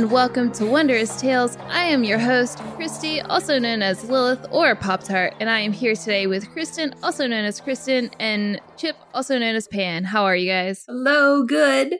[0.00, 1.58] And welcome to Wondrous Tails.
[1.68, 5.74] I am your host, Christy, also known as Lilith or Pop Tart, and I am
[5.74, 10.04] here today with Kristen, also known as Kristen, and Chip, also known as Pan.
[10.04, 10.84] How are you guys?
[10.88, 11.96] Hello, good.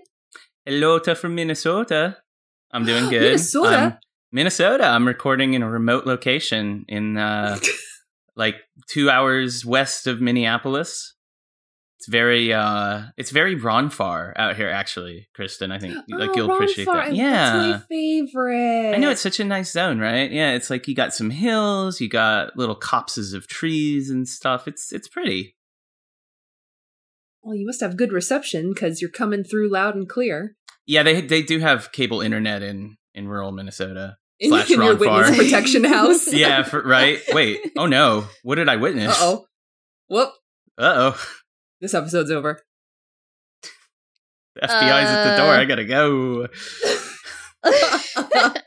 [0.65, 2.17] Hello to from Minnesota.
[2.71, 3.21] I'm doing good.
[3.21, 3.83] Minnesota?
[3.83, 3.99] Um,
[4.33, 4.85] Minnesota.
[4.85, 7.59] I'm recording in a remote location in uh,
[8.35, 8.55] like
[8.89, 11.17] two hours west of Minneapolis.
[12.01, 15.71] It's very uh it's very Ronfaure out here actually, Kristen.
[15.71, 17.15] I think like Oh, you'll Ron appreciate that.
[17.15, 17.51] Yeah.
[17.53, 18.95] That's my favorite.
[18.95, 20.31] I know it's such a nice zone, right?
[20.33, 24.67] Yeah, it's like you got some hills, you got little copses of trees and stuff.
[24.67, 25.57] It's it's pretty.
[27.43, 30.57] Well, you must have good reception because you're coming through loud and clear.
[30.87, 34.17] Yeah, they they do have cable internet in in rural Minnesota.
[34.41, 36.33] In, Slash in your witness protection house.
[36.33, 37.21] yeah, for, right.
[37.35, 37.61] Wait.
[37.77, 38.25] Oh no.
[38.43, 39.15] What did I witness?
[39.21, 39.45] Oh.
[40.09, 40.31] Whoop.
[40.79, 41.27] Uh oh.
[41.81, 42.61] This episode's over.
[44.57, 45.55] The FBI's at the door.
[45.55, 45.61] Uh.
[45.61, 46.49] I gotta go.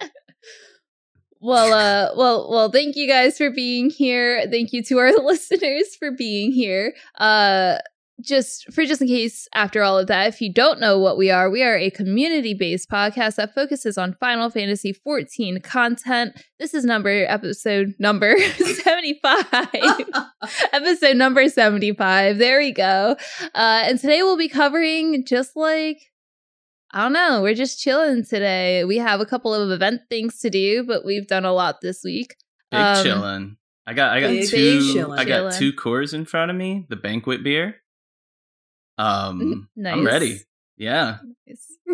[1.42, 4.48] well, uh, well, well, thank you guys for being here.
[4.50, 6.94] Thank you to our listeners for being here.
[7.18, 7.80] Uh,
[8.24, 11.30] just for just in case after all of that if you don't know what we
[11.30, 16.86] are we are a community-based podcast that focuses on final fantasy 14 content this is
[16.86, 19.46] number episode number 75
[20.74, 23.16] episode number 75 there we go
[23.56, 26.00] uh and today we'll be covering just like
[26.96, 27.42] I don't know.
[27.42, 28.84] We're just chilling today.
[28.84, 32.04] We have a couple of event things to do, but we've done a lot this
[32.04, 32.36] week.
[32.70, 33.56] Big Um, chillin'.
[33.88, 35.18] I got I got big two chillin'.
[35.18, 37.78] I got two Coors in front of me, the banquet beer.
[38.98, 39.94] Um Nice.
[39.94, 40.40] I'm ready.
[40.78, 41.18] Yeah.
[41.88, 41.94] All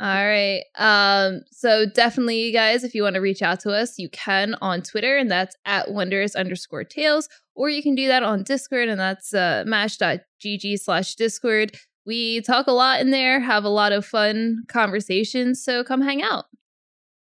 [0.00, 0.62] right.
[0.76, 4.54] Um, so definitely, you guys, if you want to reach out to us, you can
[4.60, 8.88] on Twitter, and that's at wonders underscore tales, or you can do that on Discord,
[8.88, 11.76] and that's uh mash.gg slash Discord.
[12.06, 16.22] We talk a lot in there, have a lot of fun conversations, so come hang
[16.22, 16.44] out.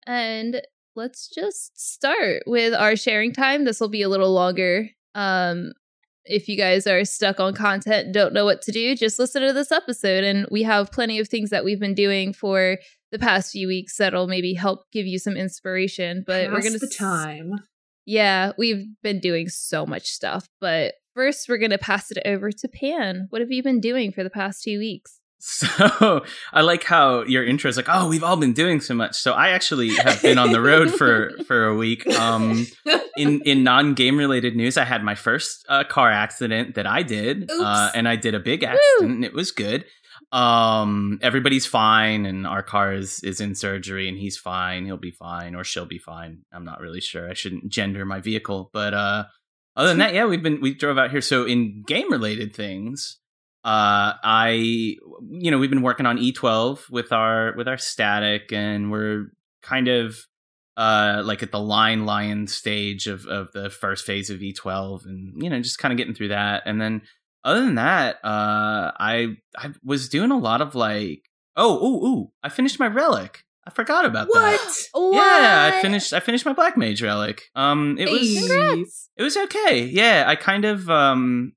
[0.07, 0.61] And
[0.95, 3.63] let's just start with our sharing time.
[3.65, 4.89] This will be a little longer.
[5.13, 5.73] Um,
[6.25, 9.53] if you guys are stuck on content don't know what to do, just listen to
[9.53, 10.23] this episode.
[10.23, 12.77] And we have plenty of things that we've been doing for
[13.11, 16.23] the past few weeks that'll maybe help give you some inspiration.
[16.25, 17.51] But we're gonna the time.
[18.05, 20.47] yeah, we've been doing so much stuff.
[20.59, 23.27] But first, we're gonna pass it over to Pan.
[23.29, 25.20] What have you been doing for the past two weeks?
[25.43, 29.15] So I like how your intro is like, oh, we've all been doing so much.
[29.15, 32.05] So I actually have been on the road for for a week.
[32.07, 32.67] Um,
[33.17, 37.01] in in non game related news, I had my first uh, car accident that I
[37.01, 39.85] did, uh, and I did a big accident, and it was good.
[40.31, 44.85] Um, everybody's fine, and our car is is in surgery, and he's fine.
[44.85, 46.43] He'll be fine, or she'll be fine.
[46.53, 47.27] I'm not really sure.
[47.27, 49.25] I shouldn't gender my vehicle, but uh,
[49.75, 51.21] other than that, yeah, we've been we drove out here.
[51.21, 53.17] So in game related things,
[53.63, 54.49] uh, I
[55.29, 59.27] you know we've been working on E12 with our with our static, and we're
[59.61, 60.17] kind of
[60.77, 65.43] uh like at the line lion stage of of the first phase of E12 and
[65.43, 67.01] you know just kind of getting through that and then
[67.43, 72.31] other than that uh I I was doing a lot of like oh ooh ooh
[72.41, 74.39] I finished my relic I forgot about what?
[74.39, 75.13] that What?
[75.13, 79.09] yeah I finished I finished my black mage relic um it was Congrats.
[79.17, 81.51] it was okay yeah I kind of um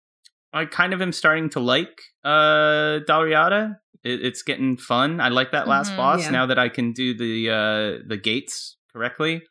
[0.55, 5.51] I kind of am starting to like uh Dalriada it, it's getting fun I like
[5.53, 5.97] that last Mhm.
[5.97, 6.31] boss Yeah.
[6.31, 9.43] now that I can do the uh the gates correctly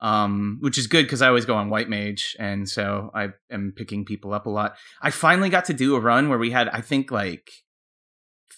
[0.00, 3.72] um which is good because I always go on white mage and so I am
[3.76, 6.68] picking people up a lot I finally got to do a run where we had
[6.68, 7.46] I think like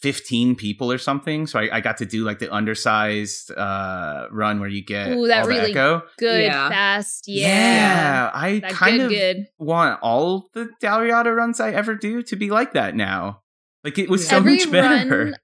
[0.02, 4.58] 15 people or something so I, I got to do like the undersized uh run
[4.60, 6.68] where you get Ooh, that all the really- echo Good, Yeah.
[6.70, 7.24] fast.
[7.26, 7.46] Yeah.
[7.46, 9.46] yeah, I That kind good, of good.
[9.58, 13.42] want all the Dalriada runs I ever do to be like that now.
[13.84, 15.24] Like it was so every much better.
[15.24, 15.34] run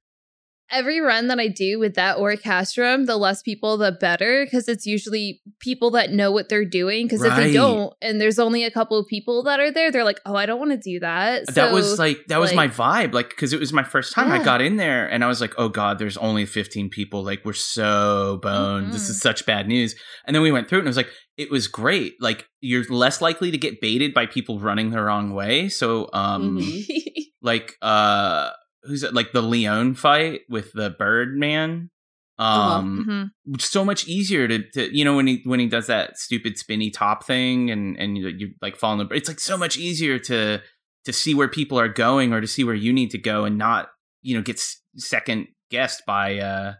[0.70, 4.68] every run that I do with that or orchestrum, the less people, the better, because
[4.68, 7.06] it's usually people that know what they're doing.
[7.06, 10.04] Because if they don't, and there's only a couple of people that are there, they're
[10.04, 13.12] like, "Oh, I don't want to do that." that was like that was my vibe
[13.14, 15.52] like because it was my first time i got in there and i was like
[15.58, 19.10] oh god there's only 15 people like we're so boned this Mhm.
[19.10, 19.94] is such bad news
[20.26, 22.84] and then we went through it and it was like it was great like you're
[22.84, 26.84] less likely to get baited by people running the wrong way so um Mhm.
[27.42, 28.50] like uh
[28.84, 31.90] who's it like the Lyon fight with the bird man
[32.38, 32.78] Uh-huh.
[32.78, 36.58] Um, so much easier to, to you know when he when he does that stupid
[36.58, 39.76] spinny top thing and and you, you like fall in the it's like so much
[39.78, 40.60] easier to
[41.06, 43.56] to see where people are going or to see where you need to go and
[43.56, 43.88] not
[44.22, 46.74] you know get s- second guessed by uh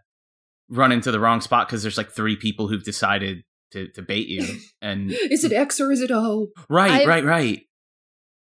[0.69, 4.27] running to the wrong spot because there's like three people who've decided to to bait
[4.27, 4.45] you
[4.81, 6.49] and Is it X or is it O?
[6.69, 7.61] right I've- right right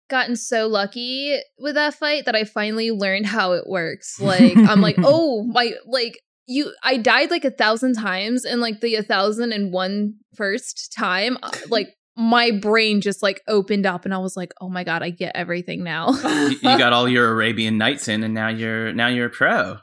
[0.09, 4.19] gotten so lucky with that fight that I finally learned how it works.
[4.19, 8.81] Like I'm like, oh my like you I died like a thousand times and like
[8.81, 14.05] the a thousand and one first time, uh, like my brain just like opened up
[14.05, 16.11] and I was like, oh my god, I get everything now.
[16.11, 19.77] you, you got all your Arabian Nights in and now you're now you're a pro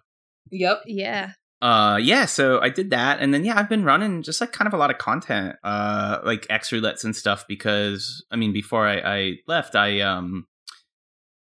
[0.50, 0.82] Yep.
[0.86, 1.32] yeah.
[1.62, 4.66] Uh yeah, so I did that and then yeah, I've been running just like kind
[4.66, 8.84] of a lot of content, uh like X roulettes and stuff because I mean before
[8.86, 10.48] I, I left I um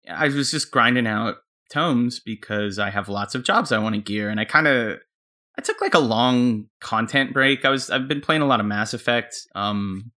[0.09, 1.37] I was just grinding out
[1.73, 4.99] tomes because I have lots of jobs I want to gear and I kind of
[5.57, 7.65] I took like a long content break.
[7.65, 10.11] I was I've been playing a lot of Mass Effect um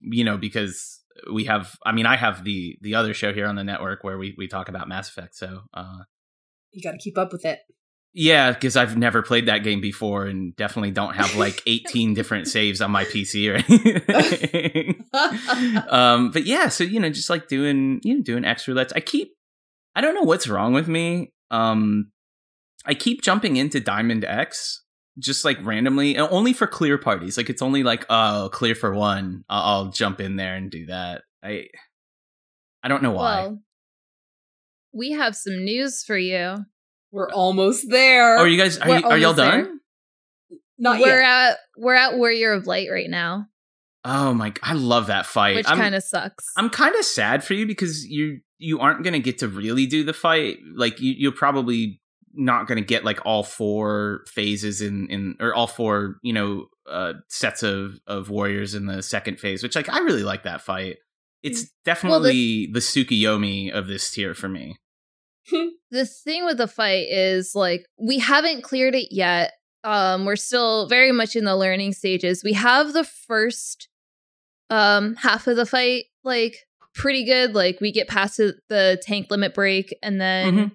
[0.00, 1.00] you know because
[1.32, 4.16] we have I mean I have the the other show here on the network where
[4.16, 5.98] we we talk about Mass Effect so uh
[6.70, 7.58] You got to keep up with it.
[8.12, 12.48] Yeah, because I've never played that game before and definitely don't have like 18 different
[12.48, 13.56] saves on my PC or
[14.12, 15.04] anything.
[15.88, 18.92] um, but yeah, so you know, just like doing you know, doing X roulettes.
[18.96, 19.32] I keep
[19.94, 21.32] I don't know what's wrong with me.
[21.50, 22.10] Um
[22.84, 24.82] I keep jumping into Diamond X
[25.18, 27.36] just like randomly, and only for clear parties.
[27.36, 29.44] Like it's only like, oh, clear for one.
[29.48, 31.22] I'll, I'll jump in there and do that.
[31.42, 31.66] I
[32.82, 33.42] I don't know why.
[33.42, 33.58] Well,
[34.92, 36.64] we have some news for you.
[37.12, 38.38] We're almost there.
[38.38, 39.62] oh, are you guys are, you, are y'all almost there.
[39.64, 39.80] done?
[40.78, 41.50] Not we're yet.
[41.52, 43.46] at we're at Warrior of Light right now,
[44.04, 44.52] Oh my!
[44.62, 45.56] I love that fight.
[45.56, 46.46] which kind of sucks.
[46.56, 49.86] I'm kind of sad for you because you you aren't going to get to really
[49.86, 50.58] do the fight.
[50.74, 52.00] Like you you're probably
[52.32, 56.66] not going to get like all four phases in in or all four, you know,
[56.90, 60.62] uh sets of of warriors in the second phase, which like I really like that
[60.62, 60.96] fight.
[61.42, 64.76] It's definitely the Tsukiyomi of this tier for me.
[65.90, 69.52] the thing with the fight is like we haven't cleared it yet.
[69.82, 72.42] Um, we're still very much in the learning stages.
[72.44, 73.88] We have the first
[74.68, 76.56] um half of the fight like
[76.94, 77.54] pretty good.
[77.54, 80.70] Like we get past the- tank limit break and then Mhm.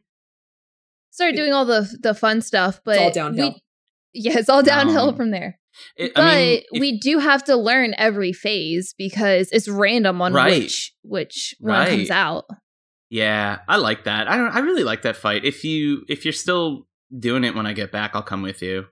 [1.12, 2.82] start doing all the the fun stuff.
[2.84, 3.50] But it's all downhill.
[3.52, 3.62] We,
[4.14, 5.60] yeah, it's all downhill Um, from there.
[5.98, 10.22] It- but I mean, if- we do have to learn every phase because it's random
[10.22, 10.62] on Right.
[10.64, 12.46] which which one comes out.
[13.16, 14.28] Yeah, I like that.
[14.28, 14.52] I don't.
[14.54, 15.46] I really like that fight.
[15.46, 18.86] If you if you're still doing it when I get back, I'll come with you.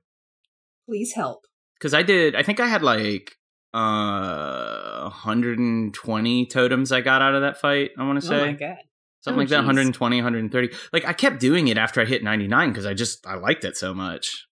[0.88, 1.42] Please help.
[1.78, 2.34] because I did.
[2.36, 3.36] I think I had like
[3.74, 7.92] uh 120 totems I got out of that fight.
[7.98, 8.40] I want to say.
[8.42, 8.78] Oh my god.
[9.22, 9.58] something Oh, like that.
[9.62, 9.66] geez.
[9.68, 10.70] 120, 130.
[10.94, 13.76] Like I kept doing it after I hit 99 because I just I liked it
[13.76, 14.48] so much.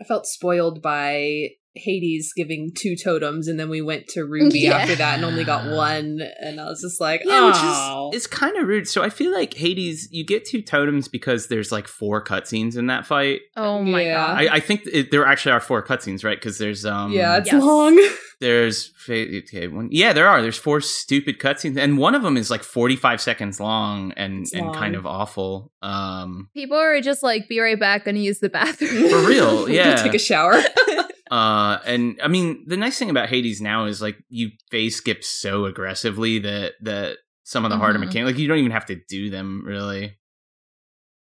[0.00, 4.78] I felt spoiled by Hades giving two totems, and then we went to Ruby Yeah.
[4.78, 8.16] after that and only got one, and I was just like, Yeah, which oh, is
[8.18, 8.86] it's kind of rude.
[8.88, 12.86] So I feel like Hades, you get two totems because there's like four cutscenes in
[12.88, 13.40] that fight.
[13.56, 14.14] Oh my Yeah.
[14.14, 14.38] god.
[14.38, 16.38] I, I think it, there actually are four cutscenes, right?
[16.38, 17.62] Because there's um yeah, it's yes.
[17.62, 17.98] long.
[18.40, 22.50] there's okay, one, yeah there are there's four stupid cutscenes and one of them is
[22.50, 27.48] like 45 seconds long and It's and kind of awful um People are just like,
[27.48, 29.08] be right back, gonna use the bathroom.
[29.10, 29.94] For real, yeah.
[29.96, 30.60] Take a shower.
[31.32, 35.24] uh and i mean the nice thing about hades now is like you phase skip
[35.24, 38.06] so aggressively that that some of the harder Mhm.
[38.06, 40.18] mechanics like you don't even have to do them really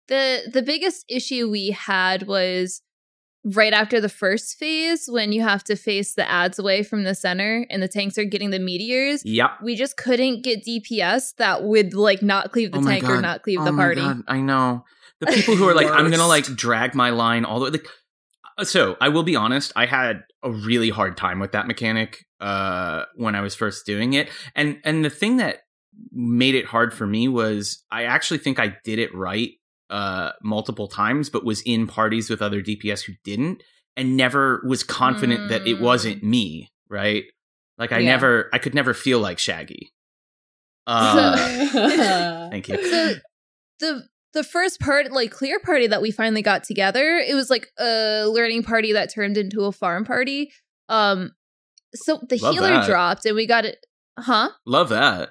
[0.08, 2.82] the the biggest issue we had was
[3.46, 7.16] right after the first phase when you have to face the ads away from the
[7.16, 9.22] center and the tanks are getting the meteors.
[9.24, 13.10] yep We just couldn't get DPS that would like not cleave the Oh my tank
[13.10, 14.02] or not cleave Oh the my party.
[14.02, 14.84] God, i know
[15.20, 17.88] the people who are like i'm gonna like drag my line all the way like
[18.64, 23.04] so i will be honest i had a really hard time with that mechanic uh
[23.16, 25.58] when i was first doing it and and the thing that
[26.12, 29.52] made it hard for me was i actually think i did it right
[29.90, 33.62] uh multiple times but was in parties with other dps who didn't
[33.98, 35.82] and never was confident that it Mm.
[35.82, 37.24] wasn't me right
[37.78, 38.06] like i Yeah.
[38.12, 39.92] never i could never feel like shaggy
[40.88, 41.36] uh
[42.50, 43.14] thank you So
[43.80, 47.68] the the first part, like clear party that we finally got together, it was like
[47.80, 50.52] a learning party that turned into a farm party.
[50.88, 51.32] Um
[51.96, 52.86] so the Love healer that.
[52.86, 53.78] dropped and we got it
[54.18, 54.50] huh?
[54.66, 55.30] love that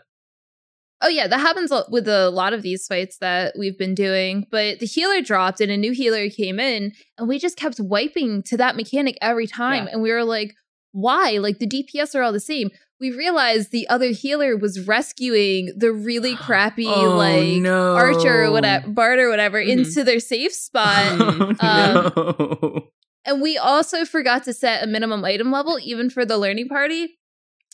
[1.00, 4.46] Oh yeah, that happens with a lot of these fights that we've been doing.
[4.50, 8.42] But the healer dropped and a new healer came in, and we just kept wiping
[8.46, 9.84] to that mechanic every time.
[9.84, 9.90] Yeah.
[9.92, 10.54] And we were like,
[10.92, 11.38] "Why?
[11.38, 15.92] Like the DPS are all the same." We realized the other healer was rescuing the
[15.92, 17.94] really crappy Oh, like no.
[17.94, 19.68] archer or whatever, bard or whatever Mhm.
[19.86, 21.04] into their safe spot.
[21.20, 22.88] Oh, Um, no.
[23.24, 27.18] And we also forgot to set a minimum item level, even for the learning party.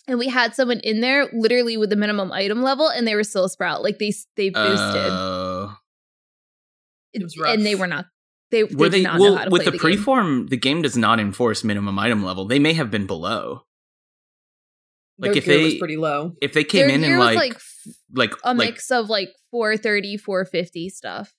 [0.09, 3.25] And we had someone in there literally with the minimum item level, and they were
[3.25, 3.83] still a sprout.
[3.83, 5.77] Like they they boosted, Oh.
[7.15, 7.55] It was rough.
[7.55, 8.07] and they were not.
[8.55, 9.99] They, they were they not know well how to with play the, the game.
[10.05, 10.49] preform?
[10.49, 12.47] The game does not enforce minimum item level.
[12.47, 13.63] They may have been below.
[15.19, 16.33] Their like if gear was they- pretty low.
[16.43, 17.61] If they came Their in and like like
[18.15, 21.35] like a like mix of like 430, 450 stuff.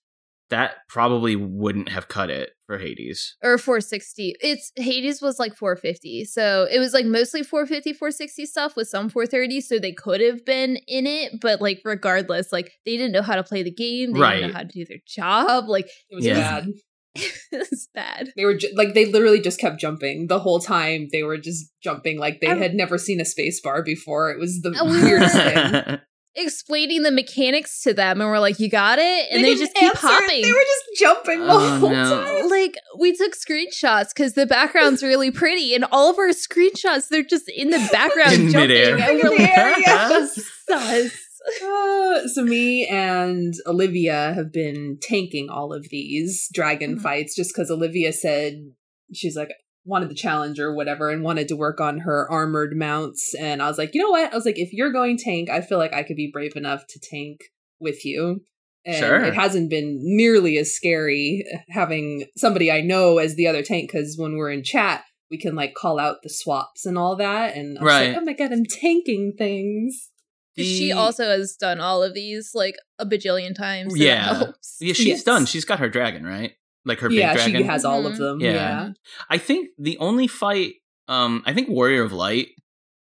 [0.50, 3.36] that, probably wouldn't have cut it for Hades.
[3.44, 4.36] or 460.
[4.42, 6.24] It's Hades was like 450.
[6.26, 9.60] So it was like mostly 450, 460 stuff with some 430.
[9.62, 13.36] So they could have been in it, but like regardless, like they didn't know how
[13.36, 14.14] to play the game.
[14.14, 15.68] They didn't know how to do their job.
[15.68, 16.62] Like It was Yeah.
[16.62, 16.68] bad.
[17.52, 18.34] it was bad.
[18.36, 21.08] They were ju- like they literally just kept jumping the whole time.
[21.12, 24.32] They were just jumping like they I- had never seen a space bar before.
[24.32, 26.00] It was the And weirdest thing.
[26.38, 29.74] Explaining the mechanics to them, and we're like, "You got it," and they, didn't just
[29.74, 30.10] keep answer it.
[30.10, 30.42] hopping.
[30.42, 32.26] They were just jumping the Oh, whole no.
[32.26, 32.50] time.
[32.50, 37.24] like we took screenshots because the background's really pretty, and all of our screenshots they're
[37.24, 38.98] just in the background In jumping, midair.
[38.98, 40.36] and In we're the like, air, yes.
[40.68, 41.20] "Sus."
[41.64, 47.02] Uh, so me and Olivia have been tanking all of these dragon Mhm.
[47.02, 48.72] fights just because Olivia said
[49.14, 49.52] she's like
[49.88, 53.36] wanted the challenge or whatever and wanted to work on her armored mounts.
[53.36, 54.32] And I was like, you know what?
[54.34, 56.88] I was like, if you're going tank, I feel like I could be brave enough
[56.88, 57.42] to tank
[57.80, 58.42] with you.
[58.84, 59.24] And Sure.
[59.24, 64.18] it hasn't been nearly as scary having somebody I know as the other tank because
[64.18, 67.56] when we're in chat, we can like call out the swaps and all that.
[67.56, 68.08] And I was Right.
[68.10, 70.10] like, oh my god, I'm tanking things.
[70.58, 73.94] She also has done all of these like a bajillion times.
[73.94, 74.34] so Yeah.
[74.38, 74.78] helps.
[74.80, 75.24] Yeah, she's Yes.
[75.24, 75.46] done.
[75.46, 76.54] She's got her dragon, right?
[76.86, 77.62] Like her yeah, big dragon.
[77.62, 78.18] she has all of Mhm.
[78.20, 78.40] them.
[78.40, 78.52] Yeah.
[78.54, 78.90] yeah.
[79.30, 80.76] I think the only fight,
[81.08, 82.50] um, I think Warrior of Light,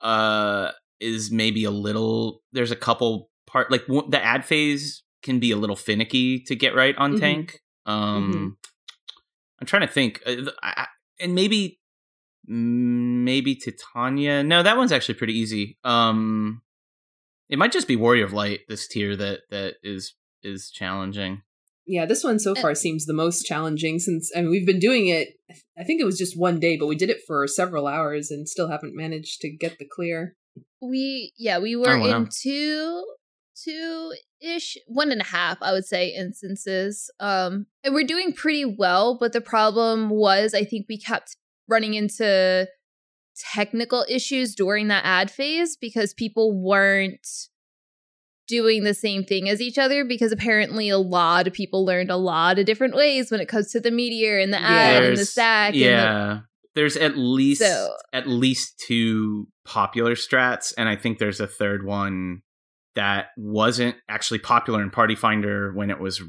[0.00, 2.42] uh, is maybe a little.
[2.52, 6.54] There's a couple part like w- the ad phase can be a little finicky to
[6.56, 7.20] get right on Mhm.
[7.20, 7.60] tank.
[7.86, 8.56] Um,
[9.60, 10.86] I'm trying to think, uh, I, I-
[11.20, 11.78] and maybe,
[12.46, 14.42] maybe Titania.
[14.42, 15.78] No, that one's actually pretty easy.
[15.84, 16.62] Um,
[17.50, 21.42] it might just be Warrior of Light this tier that that is is challenging.
[21.86, 24.78] Yeah, this one so Uh, far seems the most challenging since I mean we've been
[24.78, 25.28] doing it
[25.78, 28.48] I think it was just one day, but we did it for several hours and
[28.48, 30.36] still haven't managed to get the clear.
[30.80, 32.16] We yeah, we were Oh, wow.
[32.16, 33.04] in two
[33.64, 37.10] two ish, one and a half, I would say, instances.
[37.20, 41.36] Um and we're doing pretty well, but the problem was I think we kept
[41.68, 42.66] running into
[43.54, 47.26] technical issues during that ad phase because people weren't
[48.48, 52.16] doing the same thing as each other because apparently a lot of people learned a
[52.16, 55.24] lot of different ways when it comes to the meteor and the ad and the
[55.24, 56.40] stack and the Yeah.
[56.74, 61.84] there's at least So- at least two popular strats, and I think there's a third
[61.84, 62.42] one
[62.96, 66.20] that wasn't actually popular in Party Finder when it was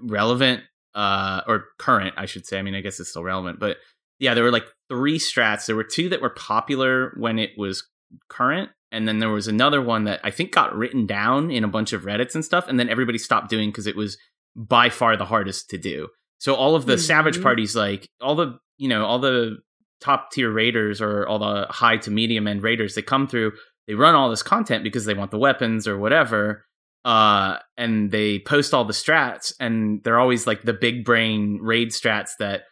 [0.00, 0.62] relevant,
[0.96, 2.58] uh, or current, I should say.
[2.58, 3.76] I mean, I guess it's still relevant, but
[4.18, 5.64] yeah, there were like three strats.
[5.66, 7.82] There were two that were popular when it was
[8.28, 11.68] current, and then there was another one that I think got written down in a
[11.68, 14.18] bunch of Reddits and stuff, and then everybody stopped doing because it was
[14.54, 16.08] by far the hardest to do.
[16.38, 17.42] So all of the Savage Mhm.
[17.42, 19.58] parties, like all the you know all the
[20.00, 23.52] top tier raiders or all the high to medium end raiders, they come through,
[23.86, 26.64] they run all this content because they want the weapons or whatever,
[27.04, 31.90] uh, and they post all the strats, and they're always like the big brain raid
[31.90, 32.62] strats that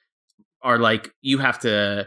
[0.63, 2.07] are like you have to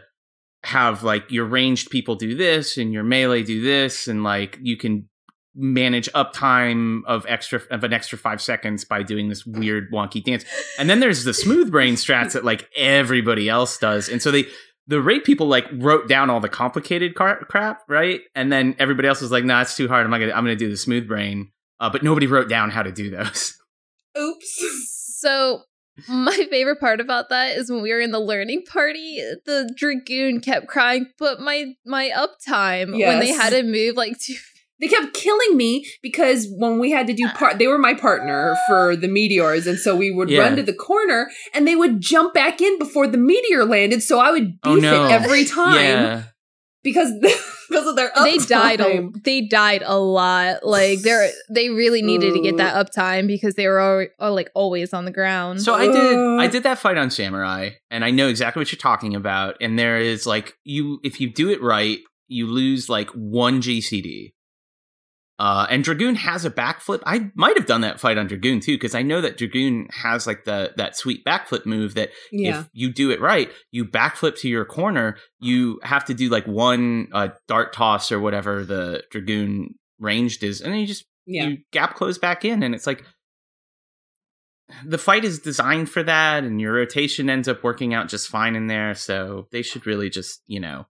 [0.64, 4.76] have like your ranged people do this and your melee do this and like you
[4.76, 5.08] can
[5.54, 10.44] manage uptime of extra of an extra five seconds by doing this weird wonky dance.
[10.78, 14.08] And then there's the smooth brain strats that like everybody else does.
[14.08, 14.46] And so they
[14.86, 18.22] the raid people like wrote down all the complicated car- crap right?
[18.34, 20.04] And then everybody else was like nah it's too hard.
[20.04, 21.50] I'm not gonna i'm gonna do the smooth brain.
[21.78, 23.54] Uh, but nobody wrote down how to do those.
[24.18, 25.18] Oops.
[25.18, 25.62] So
[26.08, 30.40] my favorite part about that is when we were in the learning party, the dragoon
[30.40, 34.34] kept crying, but my my uptime when they had to move like two
[34.80, 38.56] They kept killing me because when we had to do part, they were my partner
[38.66, 40.40] for the meteors, and so we would Yeah.
[40.40, 44.02] run to the corner, and they would jump back in before the meteor landed.
[44.02, 45.06] So I would oh, beef Oh, no.
[45.06, 46.22] it every time yeah
[46.84, 47.10] because
[47.68, 50.64] because of their they died a, they died a lot.
[50.64, 54.50] Like they're they really needed to get that uptime because they were al- al- like
[54.54, 55.62] always on the ground.
[55.62, 56.18] So I did.
[56.40, 59.76] I did that fight on Samurai and I know exactly what you're talking about and
[59.76, 61.98] there is like you if you do it right
[62.28, 64.34] you lose like one GCD.
[65.38, 67.02] Uh and Dragoon has a backflip.
[67.06, 70.26] I might have done that fight on Dragoon too cuz I know that Dragoon has
[70.26, 74.38] like the that sweet backflip move that Yeah, if you do it right, you backflip
[74.40, 79.02] to your corner, you have to do like one uh, dart toss or whatever the
[79.10, 81.46] Dragoon ranged is and then you just yeah.
[81.46, 83.04] you gap close back in and it's like
[84.84, 88.56] the fight is designed for that, and your rotation ends up working out just fine
[88.56, 88.94] in there.
[88.94, 90.86] So they should really just, you know,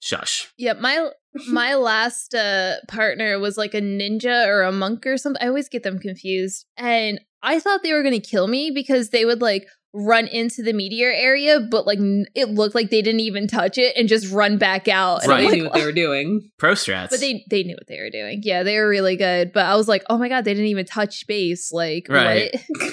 [0.00, 0.48] shush.
[0.58, 1.10] Yeah, my
[1.48, 5.42] my last uh partner was like a ninja or a monk or something.
[5.42, 6.66] I always get them confused.
[6.76, 10.62] And I thought they were going to kill me because they would like run into
[10.62, 14.08] the meteor area, but like n- it looked like they didn't even touch it and
[14.08, 15.22] just run back out.
[15.24, 15.40] And I'm Right.
[15.40, 16.50] They like, knew what they were doing.
[16.58, 17.10] Pro strats.
[17.10, 18.40] But they they knew what they were doing.
[18.44, 19.52] Yeah, they were really good.
[19.52, 21.72] But I was like, oh my god, they didn't even touch base.
[21.72, 22.50] Like, Right.
[22.52, 22.92] what?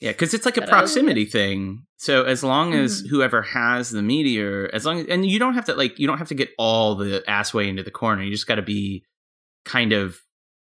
[0.00, 1.86] Yeah, because it's like a But I was- proximity thing.
[1.96, 3.08] So as long as Mhm.
[3.08, 6.18] whoever has the meteor, as long as, and you don't have to like, you don't
[6.18, 8.22] have to get all the ass way into the corner.
[8.22, 9.04] You just got to be
[9.64, 10.18] kind of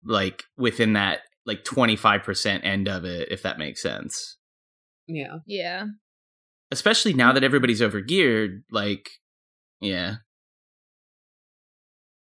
[0.04, 4.36] like within that like twenty five percent end of it, if that makes sense.
[5.08, 5.38] Yeah.
[5.46, 5.86] yeah.
[6.70, 9.10] Especially now that everybody's overgeared, like,
[9.80, 10.16] yeah.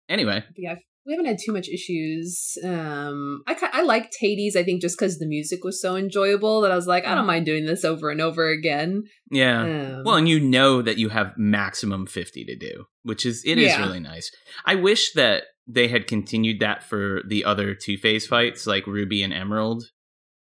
[0.08, 2.56] Anyway, yeah, we haven't had too much issues.
[2.64, 4.54] Um, I I liked Hades.
[4.56, 7.26] I think just because the music was so enjoyable that I was like, I don't
[7.26, 9.04] mind doing this over and over again.
[9.30, 9.62] yeah.
[9.62, 13.58] Um, Well, and you know that you have maximum 50 to do, which is it
[13.58, 13.80] is Yeah.
[13.86, 14.30] really nice.
[14.64, 19.22] I wish that they had continued that for the other two phase fights like Ruby
[19.22, 19.84] and Emerald.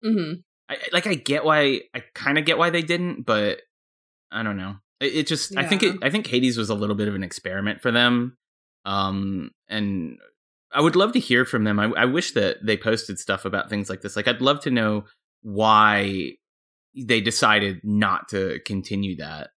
[0.05, 0.43] mhm.
[0.69, 3.61] I like I get why I kind of get why they didn't, but
[4.33, 4.77] I don't know.
[5.01, 7.23] It, it just I think it I think Hades was a little bit of an
[7.23, 8.37] experiment for them.
[8.85, 10.19] Um and
[10.76, 11.80] I would love to hear from them.
[11.80, 14.14] I, I wish that they posted stuff about things like this.
[14.14, 15.04] Like I'd love to know
[15.40, 16.33] why
[16.95, 19.49] they decided not to continue that.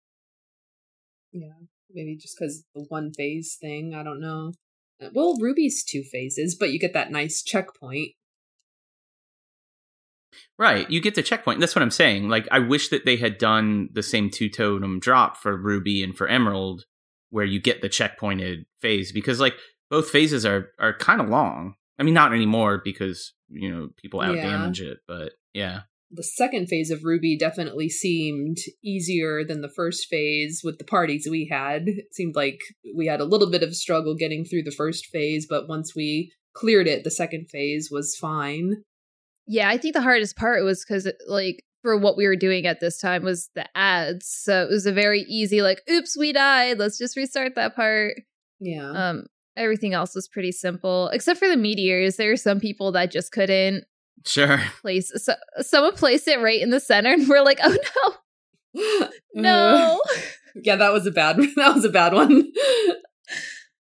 [1.33, 1.49] Yeah,
[1.91, 3.95] maybe just because the one phase thing.
[3.97, 4.53] I don't know.
[5.03, 8.13] Uh, Well, Ruby's two phases, but you get that nice checkpoint.
[10.57, 10.89] Right.
[10.89, 11.59] You get the checkpoint.
[11.59, 12.29] That's what I'm saying.
[12.29, 16.17] Like, I wish that they had done the same two totem drop for Ruby and
[16.17, 16.85] for Emerald,
[17.31, 19.55] where you get the checkpointed phase, because like
[19.91, 21.75] both phases are are kind of long.
[21.99, 24.71] I mean, not anymore because you know people out Yeah.
[24.73, 25.81] it, but yeah,
[26.11, 31.27] The second phase of Ruby definitely seemed easier than the first phase with the parties
[31.31, 31.89] we had.
[31.89, 32.61] It seemed like
[32.95, 36.33] we had a little bit of struggle getting through the first phase, but once we
[36.55, 38.83] cleared it, the second phase was fine.
[39.47, 42.81] Yeah, I think the hardest part was because, like, for what we were doing at
[42.81, 44.27] this time was the ads.
[44.29, 46.79] So it was a very easy, like, oops, we died.
[46.79, 48.15] Let's just restart that part.
[48.61, 48.91] Yeah.
[48.91, 49.27] Um,
[49.59, 52.17] everything else was pretty simple, except for the meteors.
[52.17, 53.85] There are some people that just couldn't
[54.25, 54.61] sure.
[54.81, 55.13] place.
[55.17, 58.17] So someone placed it right in the center, and we're like, oh
[58.75, 60.01] no, no.
[60.63, 62.51] yeah, that was a bad that was a bad one.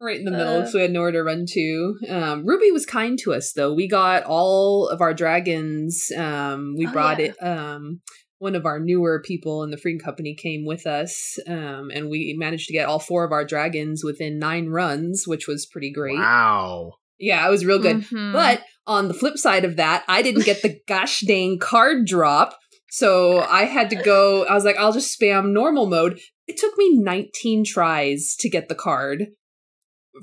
[0.00, 0.66] right in the middle, Uh.
[0.66, 1.96] so we had nowhere to run to.
[2.08, 3.72] Um, Ruby was kind to us though.
[3.74, 6.10] We got all of our dragons.
[6.16, 7.26] Um, we Oh, brought yeah.
[7.26, 7.42] it.
[7.42, 8.00] Um,
[8.38, 12.34] one of our newer people in the Freedom Company came with us, um, and we
[12.38, 16.18] managed to get all four of our dragons within nine runs, which was pretty great.
[16.18, 16.92] Wow.
[17.18, 18.02] Yeah, it was real good.
[18.02, 18.32] Mhm.
[18.32, 22.56] But on the flip side of that, I didn't get the gosh dang card drop.
[22.90, 26.20] So I had to go, I was like, I'll just spam normal mode.
[26.46, 29.26] It took me 19 tries to get the card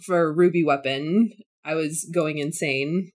[0.05, 1.31] for Ruby Weapon.
[1.63, 3.11] I was going insane.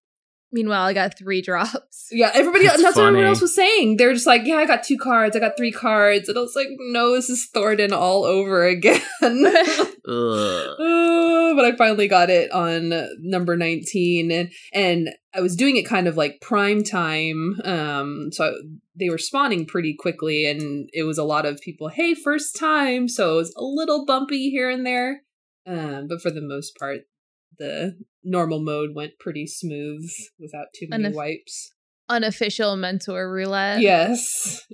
[0.52, 2.08] Meanwhile, I got three drops.
[2.10, 3.96] Yeah, everybody That's else, that's what everyone else was saying.
[3.96, 6.28] They were just like, yeah, I got two cards, I got three cards.
[6.28, 9.00] And I was like, no, this is Thordan all over again.
[10.10, 15.86] Uh, but I finally got it on number 19 and and I was doing it
[15.86, 18.54] kind of like prime time um so
[18.98, 23.08] they were spawning pretty quickly and it was a lot of people hey first time
[23.08, 25.22] so it was a little bumpy here and there
[25.66, 27.02] um but for the most part
[27.58, 31.72] the normal mode went pretty smooth without too many if- wipes
[32.08, 33.80] Unofficial mentor roulette.
[33.80, 34.64] yes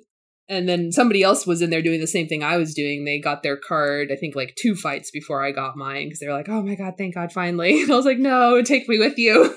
[0.49, 3.05] and then somebody else was in there doing the same thing I was doing.
[3.05, 6.29] They got their card, I think, like two fights before I got mine because they
[6.29, 8.99] were like, "Oh my god, thank God, finally!" And I was like, "No, take me
[8.99, 9.57] with you."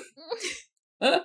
[1.00, 1.22] and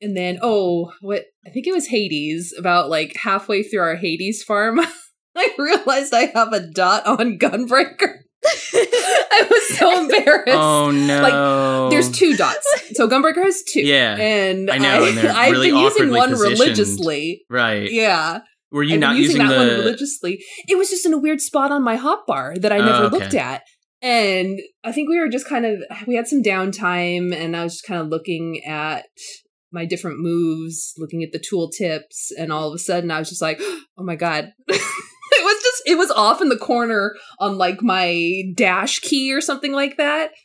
[0.00, 1.24] then, oh, what?
[1.46, 2.54] I think it was Hades.
[2.58, 4.80] About like halfway through our Hades farm,
[5.36, 8.20] I realized I have a dot on Gunbreaker.
[8.74, 10.48] I was so embarrassed.
[10.48, 11.88] Oh no.
[11.90, 12.66] There's two dots.
[12.92, 13.80] So Gunbreaker has two.
[13.80, 16.60] Yeah, And I know, and they're I've really been using one positioned.
[16.60, 17.44] religiously.
[17.50, 17.90] Right.
[17.90, 18.40] Yeah.
[18.70, 20.42] Were you I've not using, using, that one religiously.
[20.68, 23.18] It was just in a weird spot on my hotbar that I Oh, never okay.
[23.18, 23.62] looked at.
[24.02, 27.74] And I think we were just kind of we had some downtime and I was
[27.74, 29.06] just kind of looking at
[29.72, 33.28] my different moves, looking at the tool tips, and all of a sudden I was
[33.28, 33.58] just like,
[33.98, 34.52] oh my god.
[35.40, 39.40] it was just it was off in the corner on like my dash key or
[39.40, 40.30] something like that.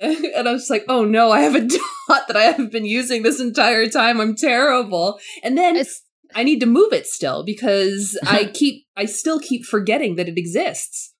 [0.00, 1.60] And I was like, oh no, I have a
[2.08, 4.20] dot that I haven't been using this entire time.
[4.20, 5.18] I'm terrible.
[5.42, 6.02] And then It's
[6.34, 10.36] I need to move it still because I keep I still keep forgetting that it
[10.36, 11.14] exists.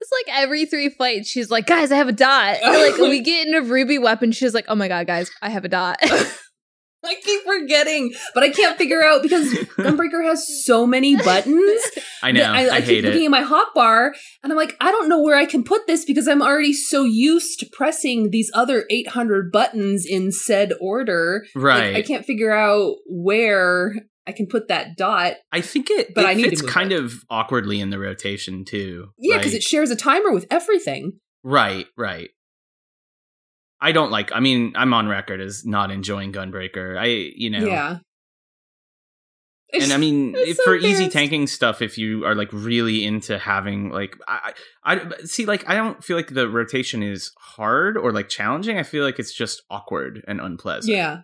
[0.00, 2.56] it's like every three fights, she's like, guys, I have a dot.
[2.62, 5.64] And, like we get into Ruby weapon, she's like, oh my god, guys, I have
[5.64, 5.98] a dot.
[7.06, 11.80] I keep forgetting, but I can't figure out because Gunbreaker has so many buttons.
[12.22, 12.42] I know.
[12.42, 13.26] I, I, I hate keep looking it.
[13.26, 14.10] at my hotbar
[14.42, 17.04] and I'm like, I don't know where I can put this because I'm already so
[17.04, 21.44] used to pressing these other 800 buttons in said order.
[21.54, 21.96] Like, Right.
[21.96, 23.94] I can't figure out where
[24.26, 25.34] I can put that dot.
[25.52, 26.98] I think it, But it I need move kind it.
[27.04, 29.08] of awkwardly in the rotation too.
[29.18, 31.20] Yeah, because Like- it shares a timer with everything.
[31.44, 32.30] Right, right.
[33.80, 34.30] I don't like.
[34.32, 36.98] I mean, I'm on record as not enjoying Gunbreaker.
[36.98, 37.98] I, you know, Yeah.
[39.72, 43.38] and I mean, if so for easy tanking stuff, if you are like really into
[43.38, 48.12] having like, I, I see, like, I don't feel like the rotation is hard or
[48.12, 48.78] like challenging.
[48.78, 50.94] I feel like it's just awkward and unpleasant.
[50.96, 51.18] Yeah.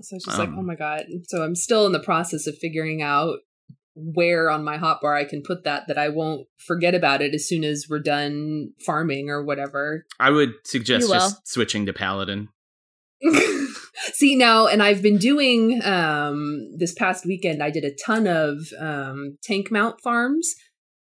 [0.00, 1.04] So it's just like, Um, oh my god.
[1.28, 3.40] So I'm still in the process of figuring out
[4.00, 7.46] where on my hotbar I can put that that I won't forget about it as
[7.48, 10.04] soon as we're done farming or whatever.
[10.20, 11.20] I would suggest You will.
[11.20, 12.48] just switching to Paladin.
[14.12, 18.58] See now, and I've been doing um this past weekend I did a ton of
[18.78, 20.54] um tank mount farms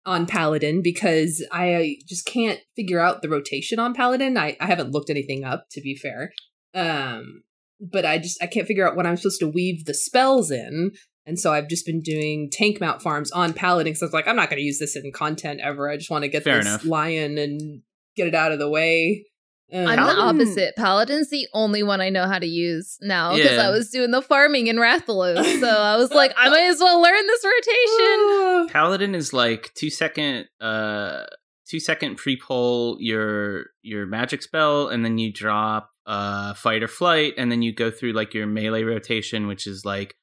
[0.05, 4.37] on Paladin because I just can't figure out the rotation on Paladin.
[4.37, 6.33] I, I haven't looked anything up to be fair.
[6.75, 7.43] Um
[7.79, 10.91] but I just I can't figure out what I'm supposed to weave the spells in.
[11.25, 14.27] And so I've just been doing tank mount farms on Paladin because I was like,
[14.27, 15.89] I'm not going to use this in content ever.
[15.89, 16.85] I just want to get Fair this enough.
[16.85, 17.81] lion and
[18.15, 19.25] get it out of the way.
[19.71, 20.75] Um, I'm the opposite.
[20.75, 23.67] Paladin's the only one I know how to use now because Yeah.
[23.67, 25.41] I was doing the farming in Rathalos.
[25.61, 28.67] So I was like, I might as well learn this rotation.
[28.69, 31.23] Paladin is like two second uh
[31.67, 36.87] two second pre pull your your magic spell and then you drop uh fight or
[36.87, 40.15] flight and then you go through like your melee rotation which is like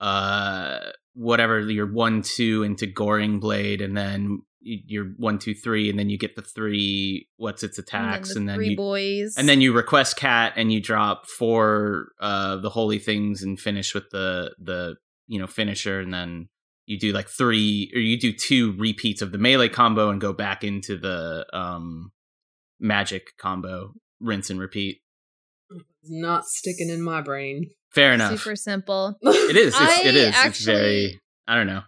[0.00, 0.78] uh
[1.14, 6.10] whatever your one two into goring blade and then your one two three and then
[6.10, 9.34] you get the three what's its attacks and and then, then, the three you boys.
[9.36, 14.10] and then you Requiescat and you drop four uh the holy things and finish with
[14.10, 16.48] the the you know finisher and then
[16.86, 20.32] you do like three or you do two repeats of the melee combo and go
[20.32, 22.12] back into the um
[22.80, 25.00] magic combo rinse and repeat
[26.08, 27.70] not sticking in my brain.
[27.94, 29.18] Fair enough super simple.
[29.22, 31.82] it is it's, it is it's actually- very i don't know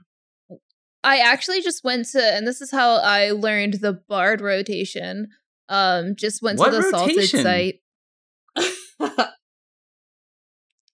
[1.02, 5.28] I actually just went to, and this is how I learned the bard rotation.
[5.70, 7.40] Um, just went What to the rotation?
[7.40, 7.80] salted site.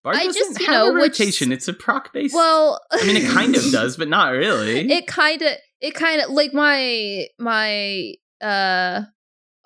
[0.04, 3.16] Bard I just, you know, a which- rotation it's a proc based Well, i mean
[3.16, 7.26] it kind of does but not really It kind of, it kind of like my
[7.40, 9.02] my uh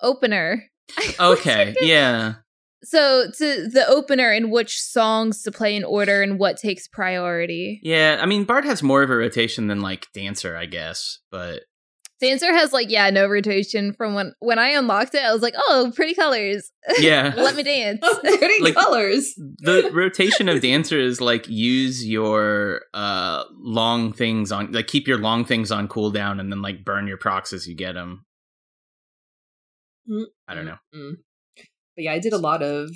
[0.01, 0.63] opener.
[1.19, 2.33] okay yeah
[2.83, 7.79] So to the opener and which songs to play in order and what takes priority.
[7.83, 11.61] yeah i mean bard has more of a rotation than like dancer i guess but
[12.19, 15.23] Dancer has like yeah no rotation from when when I unlocked it.
[15.23, 16.71] I was like oh pretty colors.
[16.99, 17.99] yeah Let me dance.
[18.21, 19.33] Pretty Like- colors.
[19.57, 25.17] the rotation of dancer is like use your uh long things on like keep your
[25.17, 28.23] long things on cooldown and then like burn your procs as you get them
[30.47, 31.13] i don't know Mm.
[31.95, 32.89] But yeah, I did a lot of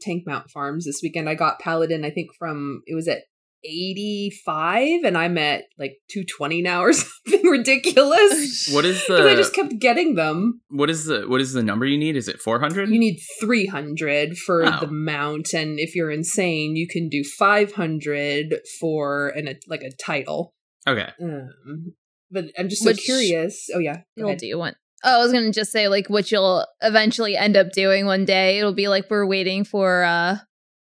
[0.00, 1.28] tank mount farms this weekend.
[1.28, 3.22] I got Paladin, I think from it was at
[3.66, 8.68] 85 and I'm at like 220 now or something ridiculous.
[8.72, 10.60] what is Because I just kept getting them.
[10.68, 14.36] what is the what is the number you need is it 400 You need 300
[14.36, 14.80] for Oh.
[14.80, 19.90] the mount and if you're insane, you can do 500 for an a, like a
[20.02, 20.52] title.
[20.86, 21.94] okay Um,
[22.30, 23.68] but I'm just so Which curious.
[23.74, 23.96] Oh yeah.
[23.96, 24.38] go You'll ahead.
[24.40, 24.74] do one.
[25.04, 28.58] Oh, I was gonna just say like what you'll eventually end up doing one day.
[28.58, 30.38] It'll be like we're waiting for uh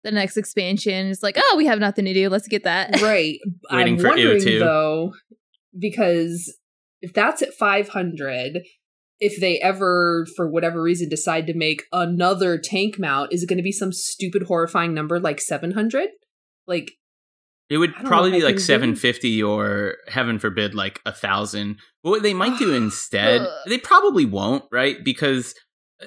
[0.06, 1.08] the next expansion.
[1.08, 2.28] It's like, oh, we have nothing to do.
[2.28, 3.00] Let's get that.
[3.02, 3.38] Right.
[3.72, 4.60] Waiting I'm for wondering EO2.
[4.60, 5.12] though,
[5.78, 6.56] because
[7.02, 8.60] if that's at 500,
[9.18, 13.56] if they ever, for whatever reason, decide to make another tank mount, is it going
[13.58, 16.10] to be some stupid, horrifying number like 700?
[16.66, 16.92] Like,
[17.68, 21.78] it would I don't know probably be like 750 or heaven forbid like a thousand.
[22.02, 25.02] But what they might do instead they probably won't right?
[25.04, 25.54] Because
[26.02, 26.06] uh,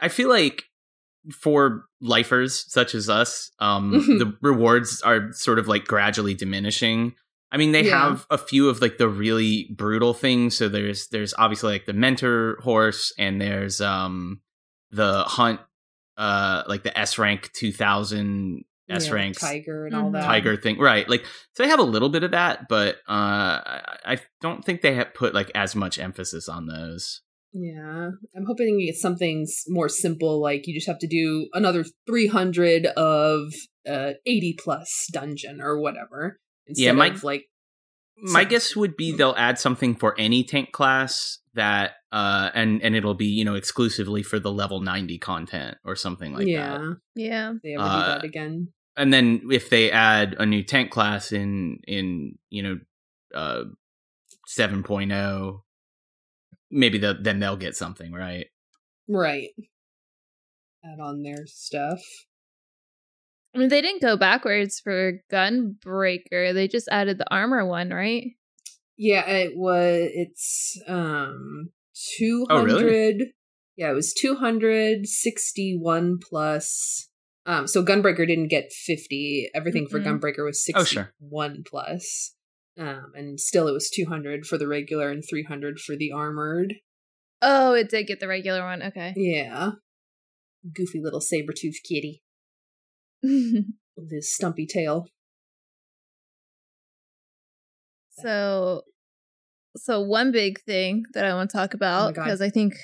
[0.00, 0.64] i feel like
[1.32, 4.18] for lifers such as us um Mhm.
[4.18, 7.14] the rewards are sort of like gradually diminishing.
[7.52, 8.08] I mean they Yeah.
[8.08, 10.56] have a few of like the really brutal things.
[10.56, 14.40] So there's there's obviously like the mentor horse and there's um
[14.90, 15.60] the hunt
[16.18, 20.12] uh like the s rank 2000 s yeah, rank Tiger and all Mhm.
[20.14, 20.24] that.
[20.24, 23.82] tiger thing right like so they have a little bit of that but uh i,
[24.04, 27.22] I don't think they have put like as much emphasis on those
[27.54, 28.10] Yeah.
[28.34, 33.52] I'm hoping it's something more simple, like you just have to do another 300 of
[33.86, 36.38] uh 80 plus dungeon or whatever.
[36.66, 37.44] Instead Yeah, my- of like
[38.22, 42.94] My guess would be they'll add something for any tank class that uh and and
[42.94, 46.78] it'll be, you know, exclusively for the level 90 content or something like yeah.
[46.78, 46.96] that.
[47.14, 47.26] Yeah.
[47.28, 47.52] Yeah.
[47.62, 48.68] They ever Uh, do that again.
[48.96, 52.78] And then if they add a new tank class in in, you know,
[53.34, 53.64] uh
[54.48, 55.60] 7.0
[56.72, 58.46] maybe the, then they'll get something, right?
[59.08, 59.50] Right.
[60.84, 62.00] Add on their stuff.
[63.54, 66.54] I mean, they didn't go backwards for Gunbreaker.
[66.54, 68.28] They just added the armor one, right?
[68.96, 71.70] Yeah, it was it's um
[72.16, 72.82] two Oh, hundred.
[72.84, 73.34] really?
[73.76, 77.08] Yeah, it was two hundred sixty one plus.
[77.44, 79.50] Um, so Gunbreaker didn't get fifty.
[79.54, 80.20] Everything for Mhm.
[80.20, 81.62] Gunbreaker was Oh, sixty one sure.
[81.66, 82.34] plus.
[82.78, 86.12] Um, and still it was two hundred for the regular and three hundred for the
[86.12, 86.74] armored.
[87.42, 88.82] Oh, it did get the regular one.
[88.82, 89.12] Okay.
[89.16, 89.72] Yeah,
[90.72, 92.21] goofy little saber tooth kitty
[93.96, 95.06] with his stumpy tail.
[98.10, 98.82] so,
[99.76, 102.24] so one big thing that I want to talk about God.
[102.24, 102.74] because I think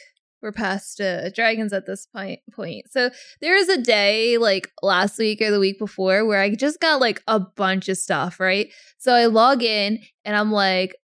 [0.43, 2.41] we're past uh, dragons at this point.
[2.55, 2.87] Point.
[2.91, 6.81] So there was a day like last week or the week before where I just
[6.81, 8.39] got like a bunch of stuff.
[8.39, 8.73] Right.
[8.99, 10.95] So I log in and I'm like.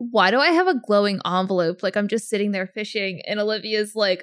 [0.00, 1.82] Why do I have a glowing envelope?
[1.82, 4.22] Like I'm just sitting there fishing, and Olivia's like,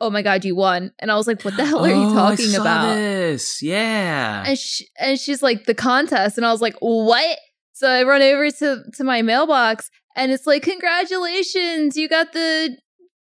[0.00, 2.10] "Oh my god, you won!" And I was like, "What the hell are you Oh,
[2.10, 3.62] I talking saw about?" This.
[3.62, 4.44] Yeah.
[4.46, 6.36] and she, and she's like the contest.
[6.36, 7.38] And i was like what?
[7.72, 12.76] So i run over to to my mailbox and it's like congratulations you got the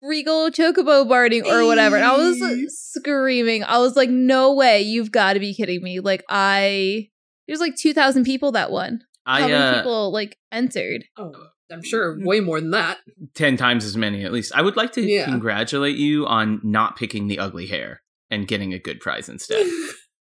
[0.02, 1.96] regal chocobo barding or whatever.
[1.96, 3.64] And i was like, screaming.
[3.64, 4.82] I was like no way.
[4.82, 6.00] You've got to be kidding me.
[6.00, 7.08] Like i
[7.46, 9.00] there's like 2000 people that won.
[9.26, 11.04] I how many uh, people like entered?
[11.16, 11.32] Oh,
[11.70, 12.24] I'm sure mm.
[12.24, 12.98] way more than that.
[13.34, 14.52] 10 times as many at least.
[14.54, 15.24] I would like to Yeah.
[15.24, 19.66] congratulate you on not picking the ugly hair and getting a good prize instead.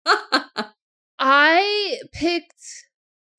[1.20, 2.64] I picked.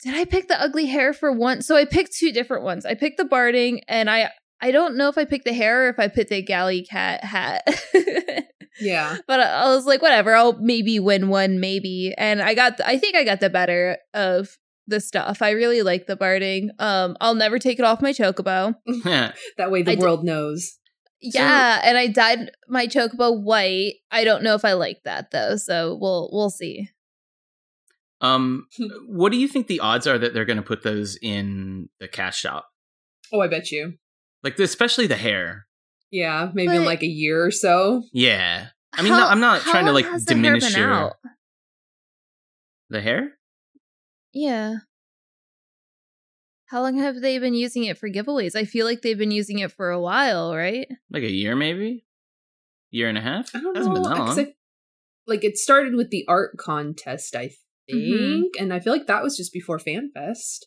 [0.02, 1.62] Did I pick the ugly hair for one?
[1.62, 2.86] So I picked two different ones.
[2.86, 5.88] I picked the barding, and I I don't know if I picked the hair or
[5.88, 7.62] if I picked the galley cat hat.
[8.80, 9.18] yeah.
[9.26, 10.34] but I, I was like, whatever.
[10.34, 12.14] I'll maybe win one, maybe.
[12.16, 12.80] And I got.
[12.84, 14.56] I think I got the better of
[14.88, 15.40] the stuff.
[15.42, 16.70] I really like the barding.
[16.78, 18.74] Um, I'll never take it off my chocobo.
[19.56, 20.78] That way the I d- world knows.
[21.20, 23.94] Yeah, and I dyed my chocobo white.
[24.10, 26.88] I don't know if I like that though, so we'll we'll see.
[28.20, 28.66] um,
[29.06, 32.08] what do you think the odds are that they're going to put those in the
[32.08, 32.68] cash shop?
[33.32, 33.94] Oh, I bet you.
[34.42, 35.66] Like, the, especially the hair.
[36.10, 38.02] Yeah, maybe in like a year or so.
[38.12, 38.68] Yeah.
[38.94, 41.16] I mean, no, I'm not trying to like has the hair diminish your out?
[42.90, 43.37] the hair.
[44.32, 44.76] Yeah.
[46.66, 48.54] How long have they been using it for giveaways?
[48.54, 50.86] I feel like they've been using it for a while, right?
[51.10, 52.04] Like a year, maybe.
[52.90, 53.54] Year and a half.
[53.54, 54.02] I don't Hasn't know.
[54.02, 54.46] been that 'cause long.
[54.46, 54.54] I-
[55.26, 57.50] like it started with the art contest, I
[57.86, 58.42] think, Mhm.
[58.58, 60.64] and I feel like that was just before FanFest.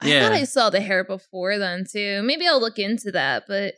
[0.00, 0.22] I Yeah.
[0.28, 2.22] thought I saw the hair before then too.
[2.22, 3.74] Maybe I'll look into that, but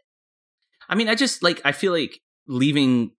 [0.88, 3.12] I mean, I just like I feel like leaving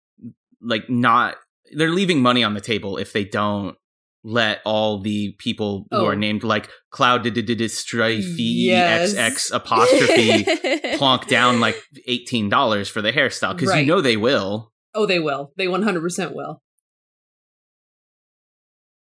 [0.61, 1.37] like not
[1.75, 3.77] they're leaving money on the table if they don't
[4.23, 6.05] let all the people who Oh.
[6.07, 9.13] are named like Cloud Strifey Yes.
[9.13, 10.45] XX apostrophe
[10.97, 13.79] plonk down like eighteen dollars for the hairstyle because Right.
[13.81, 14.73] you know they will.
[14.93, 15.51] Oh, they will.
[15.57, 16.61] They 100% will.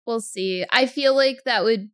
[0.06, 0.66] we'll see.
[0.72, 1.90] I feel like that would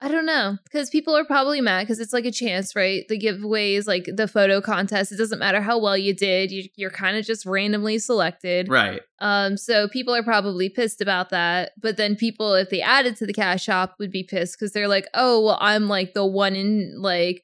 [0.00, 3.06] I don't know because people are probably mad because it's like a chance, right?
[3.08, 6.50] The giveaways, like the photo contest, it doesn't matter how well you did.
[6.50, 8.68] You, you're kind of just randomly selected.
[8.68, 9.00] Right.
[9.20, 11.72] Um, so people are probably pissed about that.
[11.80, 14.88] But then people, if they added to the cash shop, would be pissed because they're
[14.88, 17.42] like, oh, well, I'm like the one in like,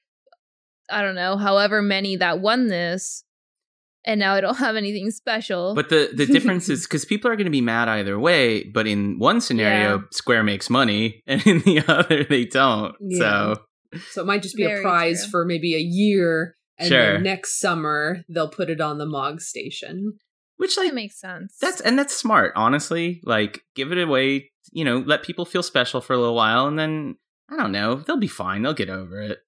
[0.90, 3.24] I don't know, however many that won this.
[4.04, 5.74] And now I don't have anything special.
[5.74, 8.64] But the the difference is because people are going to be mad either way.
[8.64, 10.02] But in one scenario, Yeah.
[10.12, 12.94] Square makes money, and in the other, they don't.
[13.00, 13.18] Yeah.
[13.18, 15.30] So So it might just be Very a prize true.
[15.30, 17.12] for maybe a year, and Sure.
[17.14, 20.14] then next summer they'll put it on the Mog station.
[20.56, 21.56] which that like makes sense.
[21.60, 23.20] That's and that's smart, honestly.
[23.24, 24.50] Like, give it away.
[24.72, 27.16] You know, let people feel special for a little while, and then
[27.50, 28.62] I don't know, they'll be fine.
[28.62, 29.38] They'll get over it.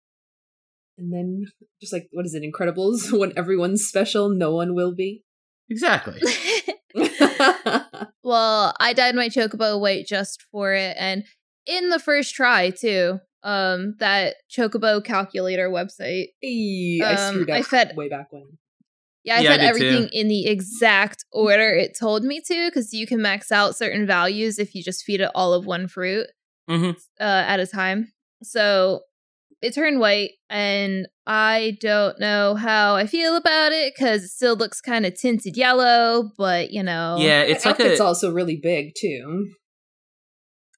[0.99, 1.47] And then,
[1.81, 3.11] just like, what is it, Incredibles?
[3.19, 5.25] When everyone's special, no one will be.
[5.71, 6.21] Exactly.
[8.23, 11.25] well, I dyed my chocobo white just for it, and
[11.67, 13.19] in the first try too.
[13.45, 16.27] Um, that chocobo calculator website.
[16.41, 18.59] Hey, I Um, screwed up I fed- way back when.
[19.25, 20.11] Yeah, I Yeah, I fed did everything too.
[20.13, 24.59] in the exact order it told me to, because you can max out certain values
[24.61, 26.27] if you just feed it all of one fruit
[26.69, 28.13] hmm uh, at a time.
[28.45, 29.01] So
[29.63, 34.57] it turned white, and I don't know how I feel about it because it still
[34.57, 36.31] looks kind of tinted yellow.
[36.37, 39.49] But you know, Yeah, it's like outfit's a also really big too.